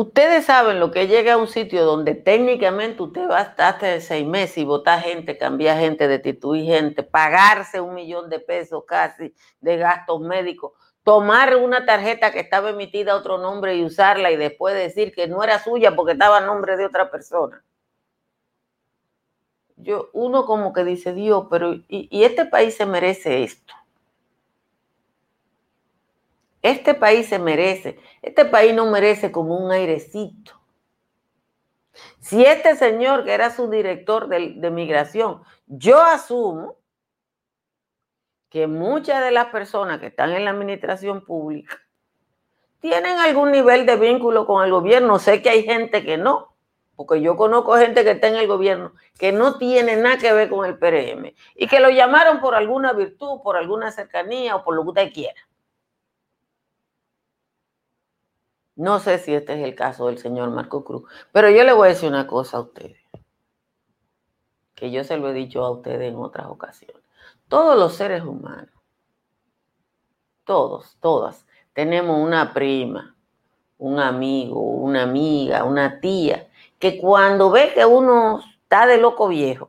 Ustedes 0.00 0.46
saben 0.46 0.80
lo 0.80 0.90
que 0.90 1.08
llega 1.08 1.34
a 1.34 1.36
un 1.36 1.46
sitio 1.46 1.84
donde 1.84 2.14
técnicamente 2.14 3.02
usted 3.02 3.28
va 3.28 3.40
hasta 3.40 4.00
seis 4.00 4.26
meses 4.26 4.56
y 4.56 4.64
votar 4.64 5.02
gente, 5.02 5.36
cambiar 5.36 5.78
gente, 5.78 6.08
destituir 6.08 6.64
gente, 6.64 7.02
pagarse 7.02 7.82
un 7.82 7.92
millón 7.92 8.30
de 8.30 8.40
pesos 8.40 8.84
casi 8.86 9.34
de 9.60 9.76
gastos 9.76 10.22
médicos, 10.22 10.72
tomar 11.02 11.54
una 11.54 11.84
tarjeta 11.84 12.32
que 12.32 12.40
estaba 12.40 12.70
emitida 12.70 13.12
a 13.12 13.16
otro 13.16 13.36
nombre 13.36 13.76
y 13.76 13.84
usarla 13.84 14.30
y 14.30 14.38
después 14.38 14.74
decir 14.74 15.12
que 15.12 15.28
no 15.28 15.44
era 15.44 15.62
suya 15.62 15.94
porque 15.94 16.12
estaba 16.12 16.38
a 16.38 16.46
nombre 16.46 16.78
de 16.78 16.86
otra 16.86 17.10
persona. 17.10 17.62
Yo, 19.76 20.08
uno 20.14 20.46
como 20.46 20.72
que 20.72 20.82
dice, 20.82 21.12
Dios, 21.12 21.44
pero 21.50 21.74
y 21.88 22.24
este 22.24 22.46
país 22.46 22.74
se 22.74 22.86
merece 22.86 23.42
esto. 23.42 23.74
Este 26.62 26.94
país 26.94 27.28
se 27.28 27.38
merece, 27.38 27.98
este 28.22 28.44
país 28.44 28.74
no 28.74 28.90
merece 28.90 29.32
como 29.32 29.56
un 29.56 29.72
airecito. 29.72 30.60
Si 32.18 32.44
este 32.44 32.76
señor, 32.76 33.24
que 33.24 33.32
era 33.32 33.50
su 33.50 33.68
director 33.70 34.28
de, 34.28 34.54
de 34.56 34.70
migración, 34.70 35.42
yo 35.66 36.00
asumo 36.02 36.76
que 38.50 38.66
muchas 38.66 39.24
de 39.24 39.30
las 39.30 39.46
personas 39.46 40.00
que 40.00 40.08
están 40.08 40.32
en 40.32 40.44
la 40.44 40.50
administración 40.50 41.24
pública 41.24 41.80
tienen 42.80 43.18
algún 43.18 43.52
nivel 43.52 43.86
de 43.86 43.96
vínculo 43.96 44.46
con 44.46 44.64
el 44.64 44.70
gobierno. 44.70 45.18
Sé 45.18 45.42
que 45.42 45.50
hay 45.50 45.62
gente 45.62 46.04
que 46.04 46.16
no, 46.16 46.54
porque 46.96 47.20
yo 47.20 47.36
conozco 47.36 47.76
gente 47.76 48.04
que 48.04 48.12
está 48.12 48.28
en 48.28 48.36
el 48.36 48.46
gobierno 48.46 48.92
que 49.18 49.32
no 49.32 49.58
tiene 49.58 49.96
nada 49.96 50.18
que 50.18 50.32
ver 50.32 50.48
con 50.48 50.66
el 50.66 50.78
PRM 50.78 51.32
y 51.54 51.66
que 51.66 51.80
lo 51.80 51.90
llamaron 51.90 52.40
por 52.40 52.54
alguna 52.54 52.92
virtud, 52.92 53.40
por 53.42 53.56
alguna 53.56 53.92
cercanía 53.92 54.56
o 54.56 54.64
por 54.64 54.74
lo 54.74 54.82
que 54.82 54.88
usted 54.88 55.12
quiera. 55.12 55.40
No 58.80 58.98
sé 58.98 59.18
si 59.18 59.34
este 59.34 59.52
es 59.52 59.62
el 59.62 59.74
caso 59.74 60.06
del 60.06 60.16
señor 60.16 60.48
Marco 60.48 60.84
Cruz, 60.84 61.02
pero 61.32 61.50
yo 61.50 61.64
le 61.64 61.74
voy 61.74 61.88
a 61.88 61.90
decir 61.90 62.08
una 62.08 62.26
cosa 62.26 62.56
a 62.56 62.60
ustedes, 62.60 62.96
que 64.74 64.90
yo 64.90 65.04
se 65.04 65.18
lo 65.18 65.28
he 65.28 65.34
dicho 65.34 65.62
a 65.62 65.70
ustedes 65.70 66.10
en 66.10 66.16
otras 66.16 66.46
ocasiones. 66.46 67.02
Todos 67.46 67.78
los 67.78 67.94
seres 67.94 68.22
humanos, 68.22 68.70
todos, 70.44 70.96
todas, 70.98 71.44
tenemos 71.74 72.26
una 72.26 72.54
prima, 72.54 73.14
un 73.76 74.00
amigo, 74.00 74.62
una 74.62 75.02
amiga, 75.02 75.64
una 75.64 76.00
tía, 76.00 76.48
que 76.78 76.98
cuando 76.98 77.50
ve 77.50 77.74
que 77.74 77.84
uno 77.84 78.40
está 78.62 78.86
de 78.86 78.96
loco 78.96 79.28
viejo, 79.28 79.68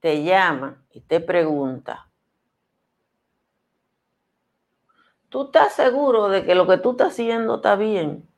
te 0.00 0.24
llama 0.24 0.82
y 0.90 1.02
te 1.02 1.20
pregunta, 1.20 2.08
¿Tú 5.30 5.44
estás 5.44 5.74
seguro 5.74 6.28
de 6.28 6.44
que 6.44 6.56
lo 6.56 6.66
que 6.66 6.76
tú 6.78 6.90
estás 6.90 7.12
haciendo 7.12 7.56
está 7.56 7.76
bien? 7.76 8.28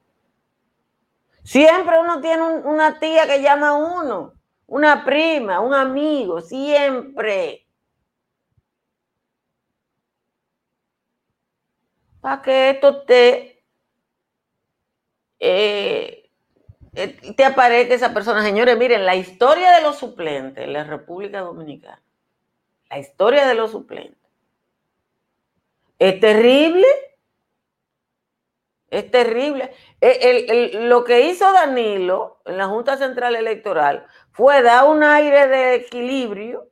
Siempre 1.42 1.98
uno 1.98 2.20
tiene 2.20 2.42
una 2.42 3.00
tía 3.00 3.26
que 3.26 3.40
llama 3.42 3.70
a 3.70 3.74
uno, 3.74 4.34
una 4.66 5.02
prima, 5.04 5.60
un 5.60 5.72
amigo, 5.74 6.42
siempre. 6.42 7.66
Para 12.20 12.42
que 12.42 12.70
esto 12.70 13.02
te, 13.04 13.64
eh, 15.40 16.30
eh, 16.94 17.34
te 17.34 17.44
aparezca 17.44 17.94
esa 17.94 18.12
persona. 18.12 18.42
Señores, 18.42 18.76
miren, 18.76 19.06
la 19.06 19.16
historia 19.16 19.72
de 19.72 19.82
los 19.82 19.96
suplentes 19.96 20.62
en 20.62 20.74
la 20.74 20.84
República 20.84 21.40
Dominicana, 21.40 22.02
la 22.90 22.98
historia 22.98 23.46
de 23.48 23.54
los 23.54 23.70
suplentes 23.72 24.21
es 26.02 26.18
terrible. 26.18 26.86
Es 28.90 29.10
terrible. 29.10 29.72
E, 30.00 30.80
lo 30.86 31.04
que 31.04 31.28
hizo 31.28 31.50
Danilo 31.52 32.42
en 32.44 32.58
la 32.58 32.66
Junta 32.66 32.96
Central 32.96 33.36
Electoral 33.36 34.06
fue 34.32 34.62
dar 34.62 34.88
un 34.88 35.04
aire 35.04 35.46
de 35.46 35.74
equilibrio, 35.76 36.68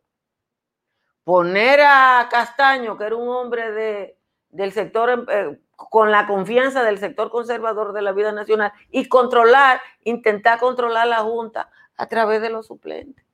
poner 1.22 1.80
a 1.80 2.28
Castaño, 2.28 2.98
que 2.98 3.04
era 3.04 3.16
un 3.16 3.28
hombre 3.28 3.70
de, 3.70 4.18
del 4.48 4.72
sector, 4.72 5.26
eh, 5.30 5.60
con 5.76 6.10
la 6.10 6.26
confianza 6.26 6.82
del 6.82 6.98
sector 6.98 7.30
conservador 7.30 7.92
de 7.92 8.02
la 8.02 8.12
vida 8.12 8.32
nacional, 8.32 8.72
y 8.90 9.08
controlar, 9.08 9.80
intentar 10.02 10.58
controlar 10.58 11.06
la 11.06 11.18
Junta 11.18 11.70
a 11.96 12.06
través 12.06 12.42
de 12.42 12.50
los 12.50 12.66
suplentes. 12.66 13.29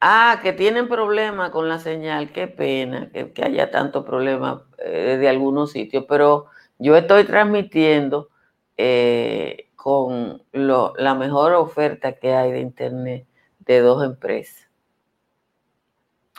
Ah, 0.00 0.38
que 0.42 0.52
tienen 0.52 0.88
problema 0.88 1.50
con 1.50 1.68
la 1.68 1.78
señal, 1.80 2.32
qué 2.32 2.46
pena 2.46 3.10
que, 3.10 3.32
haya 3.42 3.70
tanto 3.70 4.04
problema 4.04 4.64
eh, 4.78 5.16
de 5.18 5.28
algunos 5.28 5.72
sitios, 5.72 6.04
pero 6.08 6.46
yo 6.78 6.96
estoy 6.96 7.24
transmitiendo 7.24 8.28
eh, 8.76 9.68
con 9.74 10.42
la 10.52 11.14
mejor 11.14 11.52
oferta 11.54 12.12
que 12.12 12.32
hay 12.32 12.52
de 12.52 12.60
Internet 12.60 13.26
de 13.58 13.80
dos 13.80 14.04
empresas. 14.04 14.68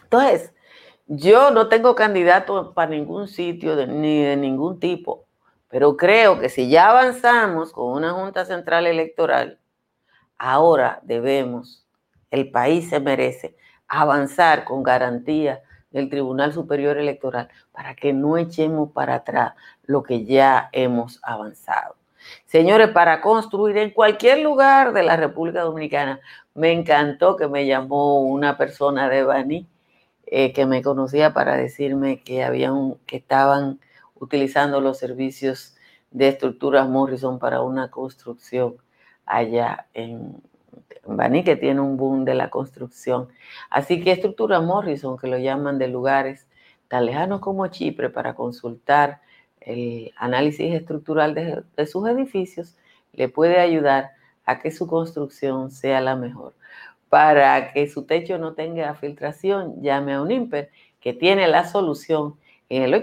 Entonces, 0.04 0.54
yo 1.08 1.52
no 1.52 1.68
tengo 1.70 1.96
candidato 1.96 2.74
para 2.74 2.92
ningún 2.92 3.28
sitio 3.28 3.76
ni 3.88 4.24
de 4.24 4.38
ningún 4.38 4.80
tipo, 4.80 5.26
Pero 5.70 5.98
creo 5.98 6.40
que 6.40 6.50
si 6.50 6.70
ya 6.70 6.90
avanzamos 6.90 7.72
con 7.74 7.94
una 7.94 8.14
Junta 8.14 8.46
Central 8.46 8.88
Electoral, 8.88 9.60
ahora 10.38 11.00
debemos, 11.04 11.86
el 12.32 12.52
país 12.52 12.90
se 12.90 13.00
merece 13.00 13.56
avanzar 13.88 14.64
con 14.66 14.84
garantía 14.84 15.62
del 15.92 16.10
Tribunal 16.10 16.54
Superior 16.54 16.98
Electoral 16.98 17.50
para 17.72 17.96
que 17.96 18.14
no 18.14 18.38
echemos 18.38 18.92
para 18.92 19.16
atrás 19.16 19.54
lo 19.86 20.04
que 20.04 20.26
ya 20.26 20.70
hemos 20.72 21.20
avanzado. 21.24 21.96
Señores, 22.46 22.90
para 22.90 23.22
construir 23.22 23.78
en 23.78 23.92
cualquier 23.92 24.40
lugar 24.40 24.94
de 24.94 25.04
la 25.04 25.16
República 25.16 25.62
Dominicana, 25.62 26.20
me 26.54 26.72
encantó 26.72 27.36
que 27.36 27.48
me 27.48 27.66
llamó 27.66 28.22
una 28.22 28.58
persona 28.58 29.10
de 29.10 29.24
Bani 29.24 29.68
eh, 30.26 30.54
que 30.54 30.66
me 30.66 30.84
conocía 30.84 31.34
para 31.34 31.56
decirme 31.56 32.22
que, 32.22 32.44
habían, 32.44 32.96
que 33.08 33.18
estaban 33.18 33.80
utilizando 34.16 34.82
los 34.82 35.00
servicios 35.00 35.76
de 36.12 36.28
estructuras 36.28 36.88
Morrison 36.88 37.40
para 37.40 37.62
una 37.62 37.90
construcción 37.90 38.76
allá 39.26 39.88
en, 39.94 40.42
Bani, 41.18 41.44
que 41.44 41.56
tiene 41.56 41.82
un 41.82 41.98
boom 41.98 42.26
de 42.26 42.36
la 42.36 42.50
construcción. 42.50 43.30
Así 43.70 44.02
que 44.02 44.12
estructuras 44.12 44.64
Morrison, 44.64 45.18
que 45.18 45.28
lo 45.28 45.38
llaman 45.38 45.78
de 45.78 45.88
lugares 45.88 46.48
tan 46.88 47.06
lejanos 47.06 47.40
como 47.42 47.68
Chipre, 47.68 48.10
para 48.10 48.36
consultar 48.36 49.22
el 49.62 50.12
análisis 50.18 50.74
estructural 50.74 51.34
de, 51.34 51.86
sus 51.86 52.08
edificios, 52.08 52.76
le 53.14 53.30
puede 53.30 53.60
ayudar 53.60 54.12
a 54.46 54.60
que 54.60 54.72
su 54.72 54.88
construcción 54.88 55.72
sea 55.72 56.02
la 56.02 56.16
mejor. 56.16 56.54
Para 57.10 57.74
que 57.74 57.88
su 57.88 58.06
techo 58.06 58.38
no 58.38 58.54
tenga 58.54 58.94
filtración, 58.96 59.82
llame 59.82 60.14
a 60.14 60.22
un 60.22 60.32
IMPER 60.32 60.70
que 61.00 61.14
tiene 61.14 61.48
la 61.48 61.66
solución 61.66 62.36
en 62.70 62.84
el 62.84 62.94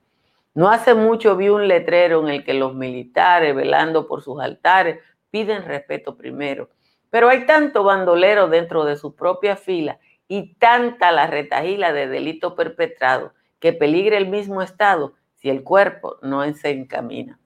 No 0.54 0.70
hace 0.70 0.94
mucho 0.94 1.36
vi 1.36 1.50
un 1.50 1.68
letrero 1.68 2.22
en 2.22 2.30
el 2.30 2.46
que 2.46 2.54
los 2.54 2.74
militares, 2.74 3.54
velando 3.54 4.08
por 4.08 4.22
sus 4.22 4.40
altares, 4.40 5.02
piden 5.32 5.66
respeto 5.66 6.16
primero. 6.16 6.70
Pero 7.10 7.28
hay 7.28 7.46
tanto 7.46 7.84
bandolero 7.84 8.48
dentro 8.48 8.86
de 8.86 8.96
su 8.96 9.16
propia 9.18 9.58
fila 9.58 10.00
y 10.30 10.54
tanta 10.54 11.12
la 11.12 11.28
retajila 11.28 11.92
de 11.92 12.08
delito 12.08 12.56
perpetrado 12.56 13.34
que 13.60 13.74
peligra 13.74 14.16
el 14.16 14.30
mismo 14.30 14.62
Estado 14.62 15.12
si 15.34 15.50
el 15.50 15.62
cuerpo 15.62 16.20
no 16.22 16.42
se 16.54 16.70
encamina. 16.70 17.38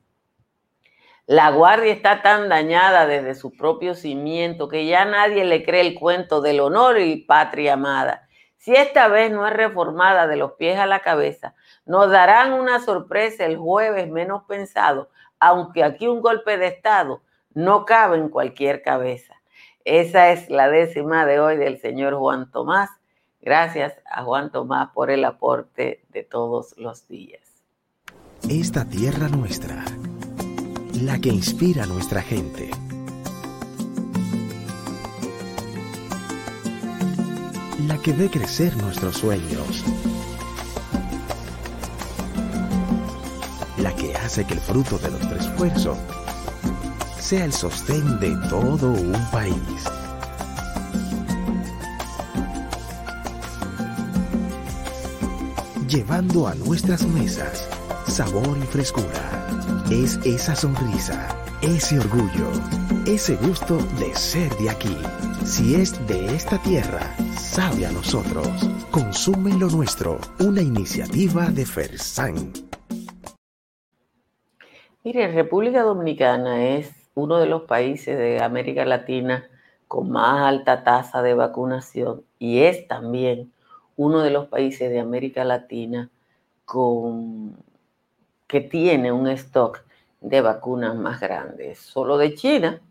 La 1.30 1.52
guardia 1.52 1.94
está 1.94 2.24
tan 2.24 2.50
dañada 2.50 3.06
desde 3.06 3.36
su 3.36 3.52
propio 3.52 3.94
cimiento 3.94 4.68
que 4.68 4.88
ya 4.88 5.06
nadie 5.06 5.46
le 5.46 5.64
cree 5.64 5.82
el 5.82 5.94
cuento 5.94 6.42
del 6.42 6.60
honor 6.60 6.98
y 7.00 7.18
patria 7.18 7.74
amada. 7.74 8.28
Si 8.58 8.74
esta 8.74 9.08
vez 9.10 9.32
no 9.32 9.46
es 9.46 9.54
reformada 9.54 10.26
de 10.26 10.38
los 10.38 10.54
pies 10.54 10.80
a 10.80 10.88
la 10.88 11.02
cabeza, 11.02 11.54
nos 11.86 12.10
darán 12.10 12.54
una 12.54 12.80
sorpresa 12.80 13.46
el 13.46 13.58
jueves 13.58 14.10
menos 14.10 14.46
pensado, 14.46 15.12
aunque 15.40 15.84
aquí 15.84 16.08
un 16.08 16.22
golpe 16.22 16.58
de 16.58 16.66
Estado 16.66 17.22
no 17.54 17.86
cabe 17.86 18.18
en 18.18 18.30
cualquier 18.30 18.82
cabeza. 18.82 19.36
Esa 19.86 20.32
es 20.32 20.50
la 20.50 20.68
décima 20.68 21.28
de 21.28 21.40
hoy 21.40 21.58
del 21.58 21.80
señor 21.80 22.16
Juan 22.16 22.50
Tomás. 22.50 22.90
Gracias 23.40 23.94
a 24.10 24.24
Juan 24.24 24.52
Tomás 24.52 24.90
por 24.96 25.12
el 25.12 25.24
aporte 25.24 26.04
de 26.10 26.24
todos 26.24 26.76
los 26.76 27.08
días. 27.08 27.44
Esta 28.50 28.84
tierra 28.84 29.28
nuestra 29.28 29.86
la 31.04 31.20
que 31.20 31.30
inspira 31.30 31.84
a 31.84 31.88
nuestra 31.88 32.22
gente. 32.22 32.70
La 37.88 37.98
que 38.00 38.12
ve 38.12 38.30
crecer 38.30 38.76
nuestros 38.78 39.18
sueños. 39.18 39.84
La 43.78 43.96
que 43.96 44.16
hace 44.16 44.46
que 44.46 44.56
el 44.56 44.60
fruto 44.60 44.98
de 44.98 45.12
nuestro 45.12 45.36
esfuerzo 45.38 45.98
sea 47.18 47.46
el 47.46 47.54
sostén 47.54 48.20
de 48.20 48.36
todo 48.50 48.92
un 48.92 49.26
país. 49.32 49.56
Llevando 55.88 56.48
a 56.48 56.56
nuestras 56.56 57.04
mesas 57.08 57.68
sabor 58.08 58.58
y 58.62 58.66
frescura 58.66 59.39
es 59.92 60.20
esa 60.24 60.56
sonrisa, 60.56 61.36
ese 61.64 62.00
orgullo, 62.00 62.52
ese 63.08 63.36
gusto 63.38 63.78
de 63.98 64.14
ser 64.14 64.52
de 64.58 64.70
aquí. 64.70 64.96
Si 65.46 65.74
es 65.74 66.06
de 66.08 66.28
esta 66.36 66.62
tierra, 66.62 67.16
sabe 67.36 67.88
a 67.88 67.92
nosotros. 67.92 68.48
Consume 68.92 69.52
lo 69.58 69.68
nuestro, 69.68 70.20
una 70.40 70.62
iniciativa 70.62 71.48
de 71.48 71.66
Fersan. 71.66 72.54
Mire, 75.04 75.32
República 75.32 75.82
Dominicana 75.82 76.68
es 76.68 76.94
uno 77.16 77.40
de 77.40 77.48
los 77.48 77.64
países 77.64 78.16
de 78.16 78.44
América 78.44 78.86
Latina 78.86 79.50
con 79.88 80.12
más 80.12 80.44
alta 80.44 80.84
tasa 80.84 81.24
de 81.24 81.34
vacunación 81.34 82.22
y 82.38 82.60
es 82.60 82.88
también 82.88 83.52
uno 83.98 84.22
de 84.22 84.30
los 84.30 84.50
países 84.50 84.92
de 84.92 85.00
América 85.00 85.44
Latina 85.44 86.12
con 86.66 87.58
que 88.50 88.62
tiene 88.62 89.12
un 89.12 89.28
stock 89.28 89.86
de 90.22 90.42
vacunas 90.42 90.96
más 90.96 91.22
grandes. 91.22 91.78
Solo 91.78 92.18
de 92.18 92.34
China, 92.34 92.82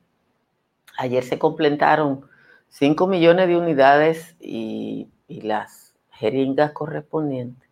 ayer 0.97 1.25
se 1.25 1.39
completaron 1.39 2.25
5 2.69 3.09
millones 3.09 3.49
de 3.49 3.57
unidades 3.57 4.37
y, 4.41 5.09
las 5.29 5.95
jeringas 6.11 6.73
correspondientes. 6.73 7.69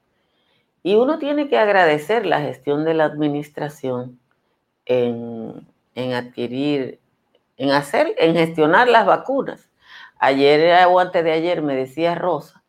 Y 0.82 0.96
uno 0.96 1.18
tiene 1.18 1.48
que 1.48 1.58
agradecer 1.58 2.26
la 2.26 2.40
gestión 2.40 2.84
de 2.84 2.92
la 2.92 3.04
administración 3.04 4.20
en, 4.84 5.66
en 5.94 6.12
adquirir, 6.12 6.98
en 7.56 7.70
hacer, 7.70 8.14
en 8.18 8.34
gestionar 8.34 8.88
las 8.88 9.06
vacunas. 9.06 9.70
Ayer 10.18 10.86
o 10.86 10.98
antes 10.98 11.24
de 11.24 11.32
ayer 11.32 11.62
me 11.62 11.74
decía 11.74 12.14
Rosa 12.14 12.62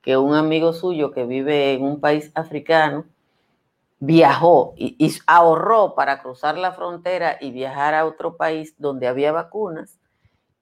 que 0.00 0.16
un 0.16 0.34
amigo 0.34 0.72
suyo 0.72 1.10
que 1.10 1.26
vive 1.26 1.74
en 1.74 1.82
un 1.82 2.00
país 2.00 2.32
africano 2.34 3.04
viajó 4.00 4.74
y, 4.76 5.14
ahorró 5.26 5.94
para 5.94 6.20
cruzar 6.22 6.58
la 6.58 6.72
frontera 6.72 7.36
y 7.40 7.52
viajar 7.52 7.94
a 7.94 8.06
otro 8.06 8.36
país 8.36 8.74
donde 8.78 9.06
había 9.06 9.30
vacunas. 9.30 10.00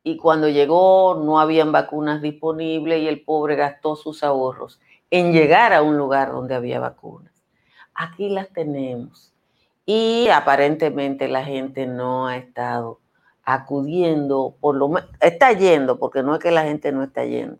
Y 0.03 0.17
cuando 0.17 0.49
llegó 0.49 1.15
no 1.25 1.41
habían 1.41 1.73
vacunas 1.73 2.21
disponibles 2.21 3.01
y 3.01 3.09
el 3.09 3.23
pobre 3.23 3.57
gastó 3.57 3.97
sus 3.97 4.23
ahorros 4.23 4.81
en 5.11 5.33
llegar 5.33 5.73
a 5.73 5.83
un 5.83 5.97
lugar 5.97 6.33
donde 6.33 6.55
había 6.55 6.81
vacunas. 6.81 7.33
Aquí 7.95 8.29
las 8.29 8.49
tenemos. 8.51 9.33
Y 9.87 10.29
aparentemente 10.29 11.29
la 11.29 11.45
gente 11.45 11.87
no 11.87 12.27
ha 12.27 12.37
estado 12.37 13.01
acudiendo, 13.45 14.57
por 14.61 14.75
lo 14.75 14.91
está 15.21 15.53
yendo, 15.53 15.99
porque 15.99 16.23
no 16.23 16.35
es 16.35 16.41
que 16.41 16.51
la 16.51 16.65
gente 16.65 16.93
no 16.93 17.03
está 17.03 17.25
yendo, 17.25 17.57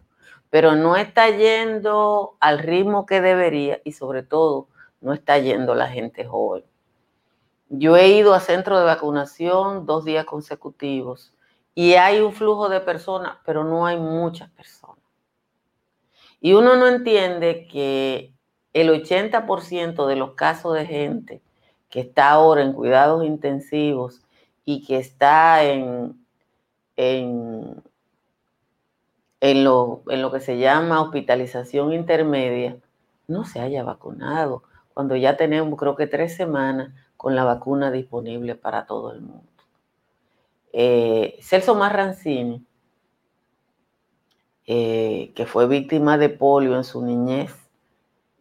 pero 0.51 0.77
no 0.77 0.97
está 0.97 1.31
yendo 1.31 2.37
al 2.41 2.59
ritmo 2.59 3.07
que 3.07 3.23
debería 3.23 3.81
y 3.85 3.93
sobre 3.93 4.23
todo 4.23 4.69
no 5.01 5.13
está 5.13 5.39
yendo 5.39 5.75
la 5.75 5.89
gente 5.89 6.25
joven. 6.25 6.65
Yo 7.69 7.97
he 7.97 8.09
ido 8.09 8.35
a 8.35 8.41
centro 8.41 8.79
de 8.79 8.85
vacunación 8.85 9.87
dos 9.87 10.05
días 10.05 10.25
consecutivos 10.25 11.35
y 11.75 11.95
hay 11.95 12.21
un 12.21 12.33
flujo 12.33 12.69
de 12.69 12.81
personas, 12.81 13.39
pero 13.45 13.63
no 13.63 13.87
hay 13.87 13.99
muchas 13.99 14.51
personas. 14.51 14.99
Y 16.41 16.55
uno 16.55 16.77
no 16.77 16.87
entiende 16.87 17.67
que 17.71 18.33
el 18.73 18.91
80% 18.91 20.07
de 20.07 20.17
los 20.17 20.33
casos 20.33 20.75
de 20.75 20.87
gente 20.87 21.43
que 21.89 22.01
está 22.01 22.31
ahora 22.31 22.63
en 22.63 22.73
cuidados 22.73 23.25
intensivos 23.25 24.23
y 24.65 24.85
que 24.85 24.99
está 24.99 25.65
en, 25.65 26.25
en, 26.97 27.83
en, 29.41 29.65
lo, 29.65 30.03
en 30.09 30.23
lo 30.23 30.31
que 30.31 30.41
se 30.41 30.59
llama 30.59 31.01
hospitalización 31.01 31.93
intermedia, 31.93 32.77
no 33.27 33.45
se 33.45 33.61
haya 33.61 33.83
vacunado, 33.83 34.63
cuando 34.99 35.15
ya 35.15 35.37
tenemos 35.37 35.79
creo 35.79 35.95
que 35.95 36.09
tres 36.09 36.35
semanas 36.35 36.93
con 37.17 37.37
la 37.37 37.45
vacuna 37.45 37.93
disponible 37.93 38.57
para 38.57 38.85
todo 38.85 39.13
el 39.13 39.21
mundo. 39.21 39.49
Eh, 40.73 41.39
Celso 41.41 41.77
Marrancini, 41.77 42.67
eh, 44.67 45.31
que 45.37 45.47
fue 45.47 45.69
víctima 45.69 46.19
de 46.19 46.31
polio 46.31 46.75
en 46.77 46.83
su 46.83 47.01
niñez 47.01 47.55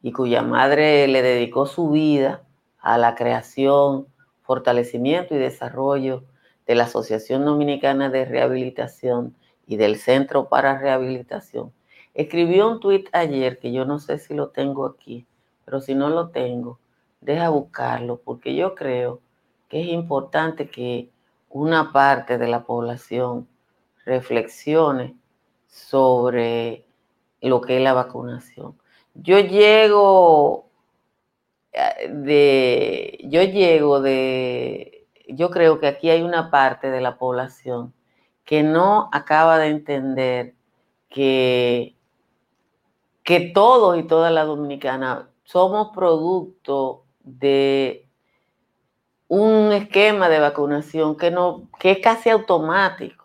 y 0.02 0.12
cuya 0.13 0.41
madre 0.41 1.08
le 1.08 1.22
dedicó 1.22 1.67
su 1.67 1.91
vida 1.91 2.41
a 2.80 2.98
la 2.98 3.13
creación, 3.13 4.08
fortalecimiento 4.41 5.36
y 5.36 5.38
desarrollo 5.38 6.24
de 6.65 6.74
la 6.74 6.86
Asociación 6.86 7.46
Dominicana 7.46 8.10
de 8.10 8.26
Rehabilitación 8.26 9.36
y 9.67 9.78
del 9.78 9.98
Centro 9.98 10.50
para 10.50 10.80
Rehabilitación. 10.80 11.72
Escribió 12.15 12.67
un 12.67 12.80
tuit 12.80 13.10
ayer 13.12 13.60
que 13.60 13.72
yo 13.72 13.86
no 13.86 14.00
sé 14.00 14.17
si 14.17 14.34
lo 14.34 14.50
tengo 14.50 14.88
aquí, 14.88 15.28
pero 15.67 15.82
si 15.82 15.95
no 15.95 16.10
lo 16.10 16.30
tengo, 16.30 16.80
deja 17.19 17.49
buscarlo, 17.49 18.21
porque 18.23 18.56
yo 18.56 18.73
creo 18.73 19.19
que 19.67 19.82
es 19.82 19.88
importante 19.89 20.69
que 20.69 21.10
una 21.49 21.91
parte 21.91 22.38
de 22.38 22.47
la 22.47 22.63
población 22.63 23.49
reflexione 24.06 25.17
sobre 25.67 26.86
lo 27.41 27.60
que 27.60 27.75
es 27.75 27.84
la 27.84 27.91
vacunación. 27.91 28.77
Yo 29.13 29.39
llego 29.39 30.69
eh, 31.73 32.12
de, 32.13 33.19
yo 33.25 33.43
llego 33.43 33.99
de, 33.99 35.06
yo 35.27 35.49
creo 35.49 35.82
que 35.82 35.88
aquí 35.88 36.10
hay 36.10 36.21
una 36.21 36.49
parte 36.49 36.89
de 36.89 37.01
la 37.01 37.17
población 37.17 37.93
que 38.45 38.63
no 38.63 39.10
acaba 39.12 39.58
de 39.58 39.67
entender 39.67 40.56
que, 41.10 41.97
que 43.23 43.51
todos 43.53 43.99
y 43.99 44.03
todas 44.03 44.32
las 44.32 44.47
dominicanas 44.47 45.25
somos 45.48 45.96
producto 45.96 47.06
de 47.24 48.06
un 49.30 49.72
esquema 49.72 50.28
de 50.28 50.40
vacunación 50.40 51.16
que, 51.16 51.32
no, 51.32 51.70
que 51.80 51.92
es 51.92 52.00
casi 52.00 52.30
automático, 52.30 53.24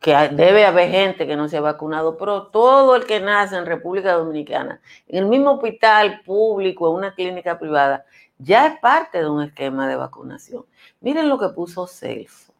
que 0.00 0.12
debe 0.32 0.66
haber 0.66 0.90
gente 0.90 1.28
que 1.28 1.36
no 1.36 1.48
se 1.48 1.58
ha 1.58 1.60
vacunado, 1.60 2.16
pero 2.16 2.48
todo 2.48 2.96
el 2.96 3.06
que 3.06 3.20
nace 3.20 3.56
en 3.56 3.66
República 3.66 4.14
Dominicana, 4.14 4.80
en 5.06 5.22
el 5.22 5.26
mismo 5.26 5.52
hospital 5.52 6.22
público, 6.24 6.88
en 6.90 6.96
una 6.96 7.14
clínica 7.14 7.56
privada, 7.56 8.04
ya 8.38 8.66
es 8.66 8.80
parte 8.80 9.18
de 9.18 9.30
un 9.30 9.44
esquema 9.44 9.86
de 9.88 9.94
vacunación. 9.94 10.64
Miren 11.00 11.28
lo 11.28 11.38
que 11.38 11.50
puso 11.50 11.86
Celso. 11.86 12.52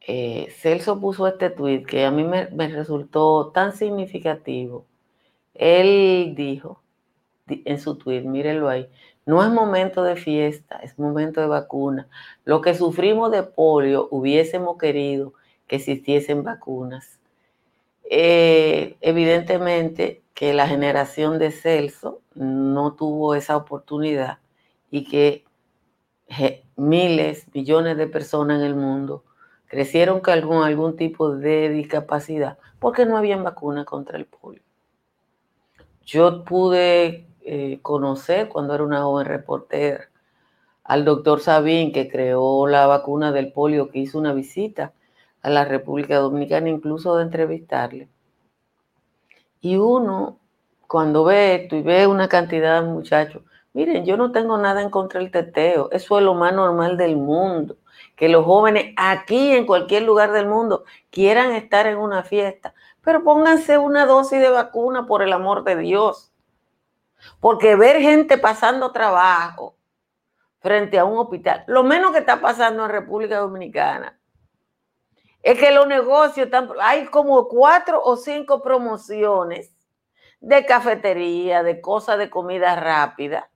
Eh, 0.00 0.48
Celso 0.58 1.00
puso 1.00 1.28
este 1.28 1.50
tweet 1.50 1.84
que 1.84 2.04
a 2.04 2.10
mí 2.10 2.24
me, 2.24 2.48
me 2.48 2.66
resultó 2.66 3.52
tan 3.54 3.72
significativo. 3.76 4.89
Él 5.60 6.32
dijo 6.34 6.82
en 7.46 7.78
su 7.78 7.96
tweet, 7.96 8.22
mírenlo 8.22 8.70
ahí, 8.70 8.88
no 9.26 9.44
es 9.44 9.50
momento 9.50 10.02
de 10.02 10.16
fiesta, 10.16 10.76
es 10.78 10.98
momento 10.98 11.42
de 11.42 11.48
vacuna. 11.48 12.08
Lo 12.46 12.62
que 12.62 12.74
sufrimos 12.74 13.30
de 13.30 13.42
polio 13.42 14.08
hubiésemos 14.10 14.78
querido 14.78 15.34
que 15.66 15.76
existiesen 15.76 16.44
vacunas. 16.44 17.20
Eh, 18.04 18.96
evidentemente 19.02 20.22
que 20.32 20.54
la 20.54 20.66
generación 20.66 21.38
de 21.38 21.50
Celso 21.50 22.22
no 22.34 22.94
tuvo 22.94 23.34
esa 23.34 23.58
oportunidad 23.58 24.38
y 24.90 25.04
que 25.04 25.44
miles, 26.76 27.44
millones 27.52 27.98
de 27.98 28.06
personas 28.06 28.60
en 28.60 28.64
el 28.64 28.76
mundo 28.76 29.24
crecieron 29.66 30.20
con 30.20 30.64
algún, 30.64 30.96
tipo 30.96 31.36
de 31.36 31.68
discapacidad 31.68 32.56
porque 32.78 33.04
no 33.04 33.18
había 33.18 33.36
vacuna 33.36 33.84
contra 33.84 34.16
el 34.16 34.24
polio. 34.24 34.62
Yo 36.04 36.44
pude 36.44 37.26
eh, 37.42 37.78
conocer 37.82 38.48
cuando 38.48 38.74
era 38.74 38.84
una 38.84 39.02
joven 39.02 39.26
reportera 39.26 40.10
al 40.84 41.04
doctor 41.04 41.40
Sabín, 41.40 41.92
que 41.92 42.08
creó 42.08 42.66
la 42.66 42.86
vacuna 42.86 43.32
del 43.32 43.52
polio, 43.52 43.90
que 43.90 44.00
hizo 44.00 44.18
una 44.18 44.32
visita 44.32 44.92
a 45.42 45.50
la 45.50 45.64
República 45.64 46.16
Dominicana, 46.16 46.68
incluso 46.68 47.16
de 47.16 47.22
entrevistarle. 47.24 48.08
Y 49.60 49.76
uno, 49.76 50.38
cuando 50.88 51.24
ve 51.24 51.54
esto 51.54 51.76
y 51.76 51.82
ve 51.82 52.06
una 52.06 52.28
cantidad 52.28 52.82
de 52.82 52.88
muchachos, 52.88 53.42
miren, 53.72 54.04
yo 54.04 54.16
no 54.16 54.32
tengo 54.32 54.58
nada 54.58 54.82
en 54.82 54.90
contra 54.90 55.20
del 55.20 55.30
teteo, 55.30 55.90
eso 55.92 56.18
es 56.18 56.24
lo 56.24 56.34
más 56.34 56.52
normal 56.54 56.96
del 56.96 57.16
mundo, 57.16 57.76
que 58.16 58.28
los 58.28 58.44
jóvenes 58.44 58.94
aquí 58.96 59.52
en 59.52 59.66
cualquier 59.66 60.02
lugar 60.02 60.32
del 60.32 60.46
mundo 60.46 60.84
quieran 61.10 61.52
estar 61.52 61.86
en 61.86 61.98
una 61.98 62.22
fiesta, 62.24 62.74
pero 63.02 63.24
pónganse 63.24 63.78
una 63.78 64.06
dosis 64.06 64.40
de 64.40 64.50
vacuna 64.50 65.06
por 65.06 65.22
el 65.22 65.32
amor 65.32 65.64
de 65.64 65.76
Dios. 65.76 66.32
Porque 67.40 67.76
ver 67.76 68.00
gente 68.00 68.38
pasando 68.38 68.92
trabajo 68.92 69.76
frente 70.60 70.98
a 70.98 71.04
un 71.04 71.18
hospital, 71.18 71.64
lo 71.66 71.82
menos 71.82 72.12
que 72.12 72.18
está 72.18 72.40
pasando 72.40 72.84
en 72.84 72.90
República 72.90 73.38
Dominicana, 73.38 74.18
es 75.42 75.58
que 75.58 75.70
los 75.70 75.86
negocios 75.86 76.46
están, 76.46 76.68
hay 76.80 77.06
como 77.06 77.48
cuatro 77.48 78.02
o 78.02 78.16
cinco 78.16 78.62
promociones 78.62 79.74
de 80.40 80.66
cafetería, 80.66 81.62
de 81.62 81.80
cosas 81.80 82.18
de 82.18 82.30
comida 82.30 82.76
rápida, 82.76 83.50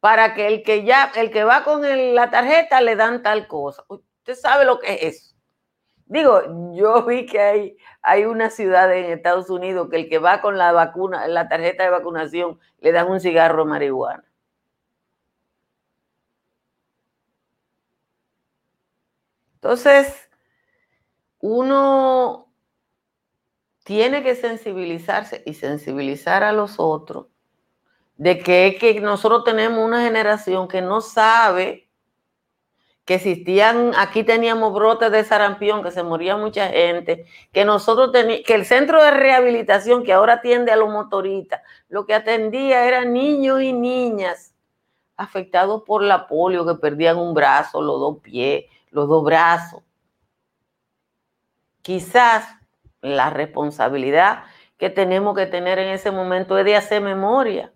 para 0.00 0.34
que 0.34 0.46
el 0.46 0.62
que 0.62 0.84
ya, 0.84 1.10
el 1.16 1.30
que 1.30 1.44
va 1.44 1.64
con 1.64 1.82
la 2.14 2.30
tarjeta 2.30 2.80
le 2.80 2.96
dan 2.96 3.22
tal 3.22 3.48
cosa. 3.48 3.84
Usted 3.88 4.34
sabe 4.34 4.64
lo 4.64 4.78
que 4.78 4.92
es 4.92 5.02
eso. 5.02 5.27
Digo, 6.08 6.40
yo 6.74 7.04
vi 7.04 7.26
que 7.26 7.38
hay, 7.40 7.76
hay 8.00 8.24
una 8.24 8.50
ciudad 8.50 8.92
en 8.96 9.12
Estados 9.12 9.50
Unidos 9.50 9.88
que 9.90 9.96
el 9.96 10.08
que 10.08 10.18
va 10.18 10.40
con 10.40 10.56
la 10.56 10.72
vacuna, 10.72 11.28
la 11.28 11.48
tarjeta 11.48 11.84
de 11.84 11.90
vacunación, 11.90 12.58
le 12.80 12.92
dan 12.92 13.10
un 13.10 13.20
cigarro 13.20 13.64
de 13.64 13.70
marihuana. 13.70 14.24
Entonces, 19.56 20.30
uno 21.40 22.48
tiene 23.84 24.22
que 24.22 24.34
sensibilizarse 24.34 25.42
y 25.44 25.54
sensibilizar 25.54 26.42
a 26.42 26.52
los 26.52 26.76
otros 26.78 27.26
de 28.16 28.38
que, 28.38 28.76
que 28.80 29.00
nosotros 29.00 29.44
tenemos 29.44 29.84
una 29.84 30.02
generación 30.02 30.68
que 30.68 30.80
no 30.80 31.00
sabe 31.00 31.87
que 33.08 33.14
existían, 33.14 33.92
aquí 33.96 34.22
teníamos 34.22 34.74
brotes 34.74 35.10
de 35.10 35.24
sarampión, 35.24 35.82
que 35.82 35.90
se 35.90 36.02
moría 36.02 36.36
mucha 36.36 36.68
gente, 36.68 37.24
que 37.52 37.64
nosotros 37.64 38.12
teníamos, 38.12 38.44
que 38.44 38.54
el 38.54 38.66
centro 38.66 39.02
de 39.02 39.10
rehabilitación 39.10 40.04
que 40.04 40.12
ahora 40.12 40.34
atiende 40.34 40.72
a 40.72 40.76
los 40.76 40.90
motoristas, 40.90 41.62
lo 41.88 42.04
que 42.04 42.12
atendía 42.12 42.84
eran 42.84 43.14
niños 43.14 43.62
y 43.62 43.72
niñas 43.72 44.52
afectados 45.16 45.84
por 45.86 46.02
la 46.02 46.26
polio, 46.26 46.66
que 46.66 46.74
perdían 46.74 47.16
un 47.16 47.32
brazo, 47.32 47.80
los 47.80 47.98
dos 47.98 48.18
pies, 48.18 48.66
los 48.90 49.08
dos 49.08 49.24
brazos. 49.24 49.82
Quizás 51.80 52.46
la 53.00 53.30
responsabilidad 53.30 54.44
que 54.76 54.90
tenemos 54.90 55.34
que 55.34 55.46
tener 55.46 55.78
en 55.78 55.88
ese 55.88 56.10
momento 56.10 56.58
es 56.58 56.66
de 56.66 56.76
hacer 56.76 57.00
memoria 57.00 57.72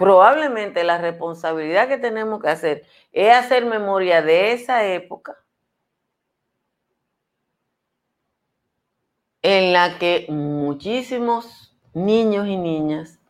probablemente 0.00 0.82
la 0.82 0.96
responsabilidad 0.96 1.86
que 1.86 1.98
tenemos 1.98 2.40
que 2.40 2.48
hacer 2.48 2.84
es 3.12 3.34
hacer 3.34 3.66
memoria 3.66 4.22
de 4.22 4.52
esa 4.52 4.86
época 4.86 5.36
en 9.42 9.74
la 9.74 9.98
que 9.98 10.24
muchísimos 10.30 11.76
niños 11.92 12.46
y 12.46 12.56
niñas 12.56 13.20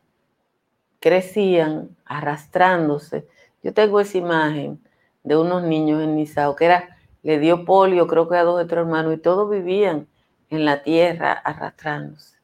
crecían 1.01 1.97
arrastrándose. 2.05 3.27
Yo 3.61 3.73
tengo 3.73 3.99
esa 3.99 4.17
imagen 4.17 4.81
de 5.23 5.35
unos 5.35 5.63
niños 5.63 6.01
en 6.01 6.15
Nizao 6.15 6.55
que 6.55 6.67
era, 6.67 6.97
le 7.21 7.37
dio 7.37 7.65
polio, 7.65 8.07
creo 8.07 8.29
que 8.29 8.37
a 8.37 8.45
dos 8.45 8.57
de 8.57 8.63
tres 8.65 8.79
hermanos, 8.79 9.13
y 9.13 9.17
todos 9.17 9.49
vivían 9.49 10.07
en 10.49 10.63
la 10.63 10.83
tierra 10.83 11.33
arrastrándose. 11.33 12.37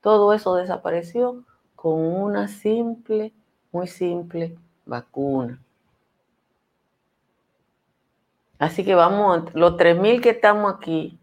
Todo 0.00 0.32
eso 0.32 0.54
desapareció 0.54 1.44
con 1.76 2.00
una 2.00 2.48
simple 2.48 3.34
muy 3.74 3.88
simple, 3.88 4.56
vacuna. 4.86 5.60
Así 8.60 8.84
que 8.84 8.94
vamos, 8.94 9.52
los 9.52 9.76
3.000 9.76 10.22
que 10.22 10.30
estamos 10.30 10.72
aquí, 10.72 11.18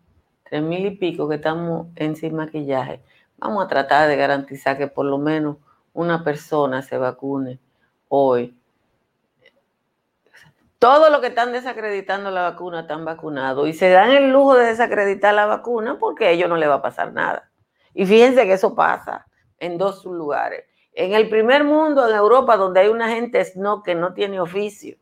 3.000 0.50 0.88
y 0.88 0.92
pico 0.98 1.30
que 1.30 1.36
estamos 1.36 1.88
en 1.96 2.18
sin 2.18 2.36
maquillaje, 2.36 3.02
vamos 3.38 3.64
a 3.64 3.70
tratar 3.70 4.10
de 4.10 4.18
garantizar 4.18 4.78
que 4.78 4.88
por 4.88 5.06
lo 5.06 5.18
menos 5.18 5.58
una 5.94 6.26
persona 6.26 6.82
se 6.82 6.98
vacune 6.98 7.58
hoy. 8.10 8.54
Todos 10.78 11.10
los 11.10 11.22
que 11.22 11.28
están 11.28 11.54
desacreditando 11.54 12.32
la 12.32 12.42
vacuna 12.42 12.82
están 12.82 13.06
vacunados 13.06 13.70
y 13.70 13.74
se 13.74 13.90
dan 13.92 14.12
el 14.12 14.30
lujo 14.30 14.56
de 14.56 14.66
desacreditar 14.66 15.34
la 15.34 15.46
vacuna 15.46 15.98
porque 16.00 16.28
a 16.28 16.32
ellos 16.32 16.50
no 16.50 16.58
les 16.58 16.68
va 16.68 16.76
a 16.76 16.82
pasar 16.82 17.14
nada. 17.14 17.50
Y 17.94 18.06
fíjense 18.06 18.44
que 18.44 18.54
eso 18.54 18.76
pasa 18.76 19.26
en 19.58 19.78
dos 19.78 20.04
lugares. 20.04 20.66
En 20.94 21.14
el 21.14 21.30
primer 21.30 21.64
mundo, 21.64 22.08
en 22.10 22.16
Europa, 22.16 22.58
donde 22.58 22.82
hay 22.82 22.90
una 22.90 23.10
gente 23.10 23.42
que 23.86 23.96
no 23.96 24.14
tiene 24.14 24.40
oficio. 24.40 24.98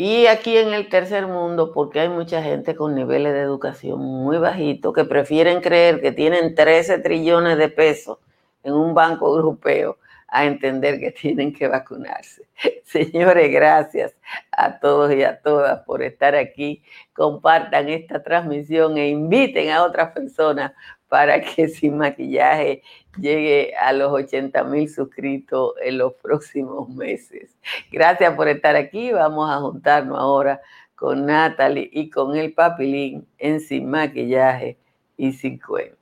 Y 0.00 0.26
aquí 0.26 0.56
en 0.56 0.72
el 0.74 0.88
tercer 0.88 1.26
mundo, 1.26 1.72
porque 1.72 1.98
hay 1.98 2.08
mucha 2.08 2.40
gente 2.40 2.76
con 2.76 2.94
niveles 2.94 3.32
de 3.32 3.40
educación 3.40 3.98
muy 3.98 4.38
bajitos 4.38 4.94
que 4.94 5.04
prefieren 5.04 5.60
creer 5.60 6.00
que 6.00 6.12
tienen 6.12 6.54
13 6.54 7.00
trillones 7.00 7.58
de 7.58 7.68
pesos 7.68 8.18
en 8.62 8.74
un 8.74 8.94
banco 8.94 9.26
europeo 9.26 9.98
a 10.28 10.44
entender 10.44 11.00
que 11.00 11.10
tienen 11.10 11.52
que 11.52 11.66
vacunarse. 11.66 12.42
Señores, 12.84 13.50
gracias 13.50 14.14
a 14.52 14.78
todos 14.78 15.12
y 15.12 15.24
a 15.24 15.40
todas 15.40 15.80
por 15.80 16.02
estar 16.02 16.36
aquí. 16.36 16.82
Compartan 17.12 17.88
esta 17.88 18.22
transmisión 18.22 18.98
e 18.98 19.08
inviten 19.08 19.70
a 19.70 19.82
otras 19.82 20.12
personas 20.12 20.72
para 21.08 21.40
que 21.40 21.68
sin 21.68 21.98
maquillaje 21.98 22.82
llegue 23.18 23.74
a 23.76 23.92
los 23.92 24.12
80 24.12 24.62
mil 24.64 24.88
suscritos 24.88 25.72
en 25.82 25.98
los 25.98 26.14
próximos 26.14 26.88
meses. 26.88 27.56
Gracias 27.90 28.34
por 28.34 28.48
estar 28.48 28.76
aquí. 28.76 29.12
Vamos 29.12 29.50
a 29.50 29.58
juntarnos 29.58 30.18
ahora 30.18 30.60
con 30.94 31.26
Natalie 31.26 31.88
y 31.92 32.10
con 32.10 32.36
el 32.36 32.52
papilín 32.52 33.26
en 33.38 33.60
sin 33.60 33.88
maquillaje 33.88 34.78
y 35.16 35.32
sin 35.32 35.58
cuento. 35.58 35.96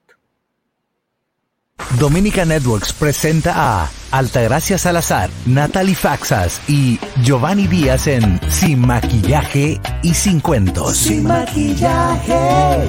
Dominica 1.98 2.44
Networks 2.44 2.92
presenta 2.92 3.52
a 3.54 3.90
Altagracia 4.10 4.76
Salazar, 4.78 5.30
Natalie 5.46 5.94
Faxas 5.94 6.60
y 6.68 6.98
Giovanni 7.22 7.66
Díaz 7.66 8.06
en 8.06 8.40
Sin 8.50 8.80
Maquillaje 8.86 9.80
y 10.02 10.14
Sin 10.14 10.40
Cuentos. 10.40 10.96
Sin 10.96 11.24
Maquillaje 11.24 12.88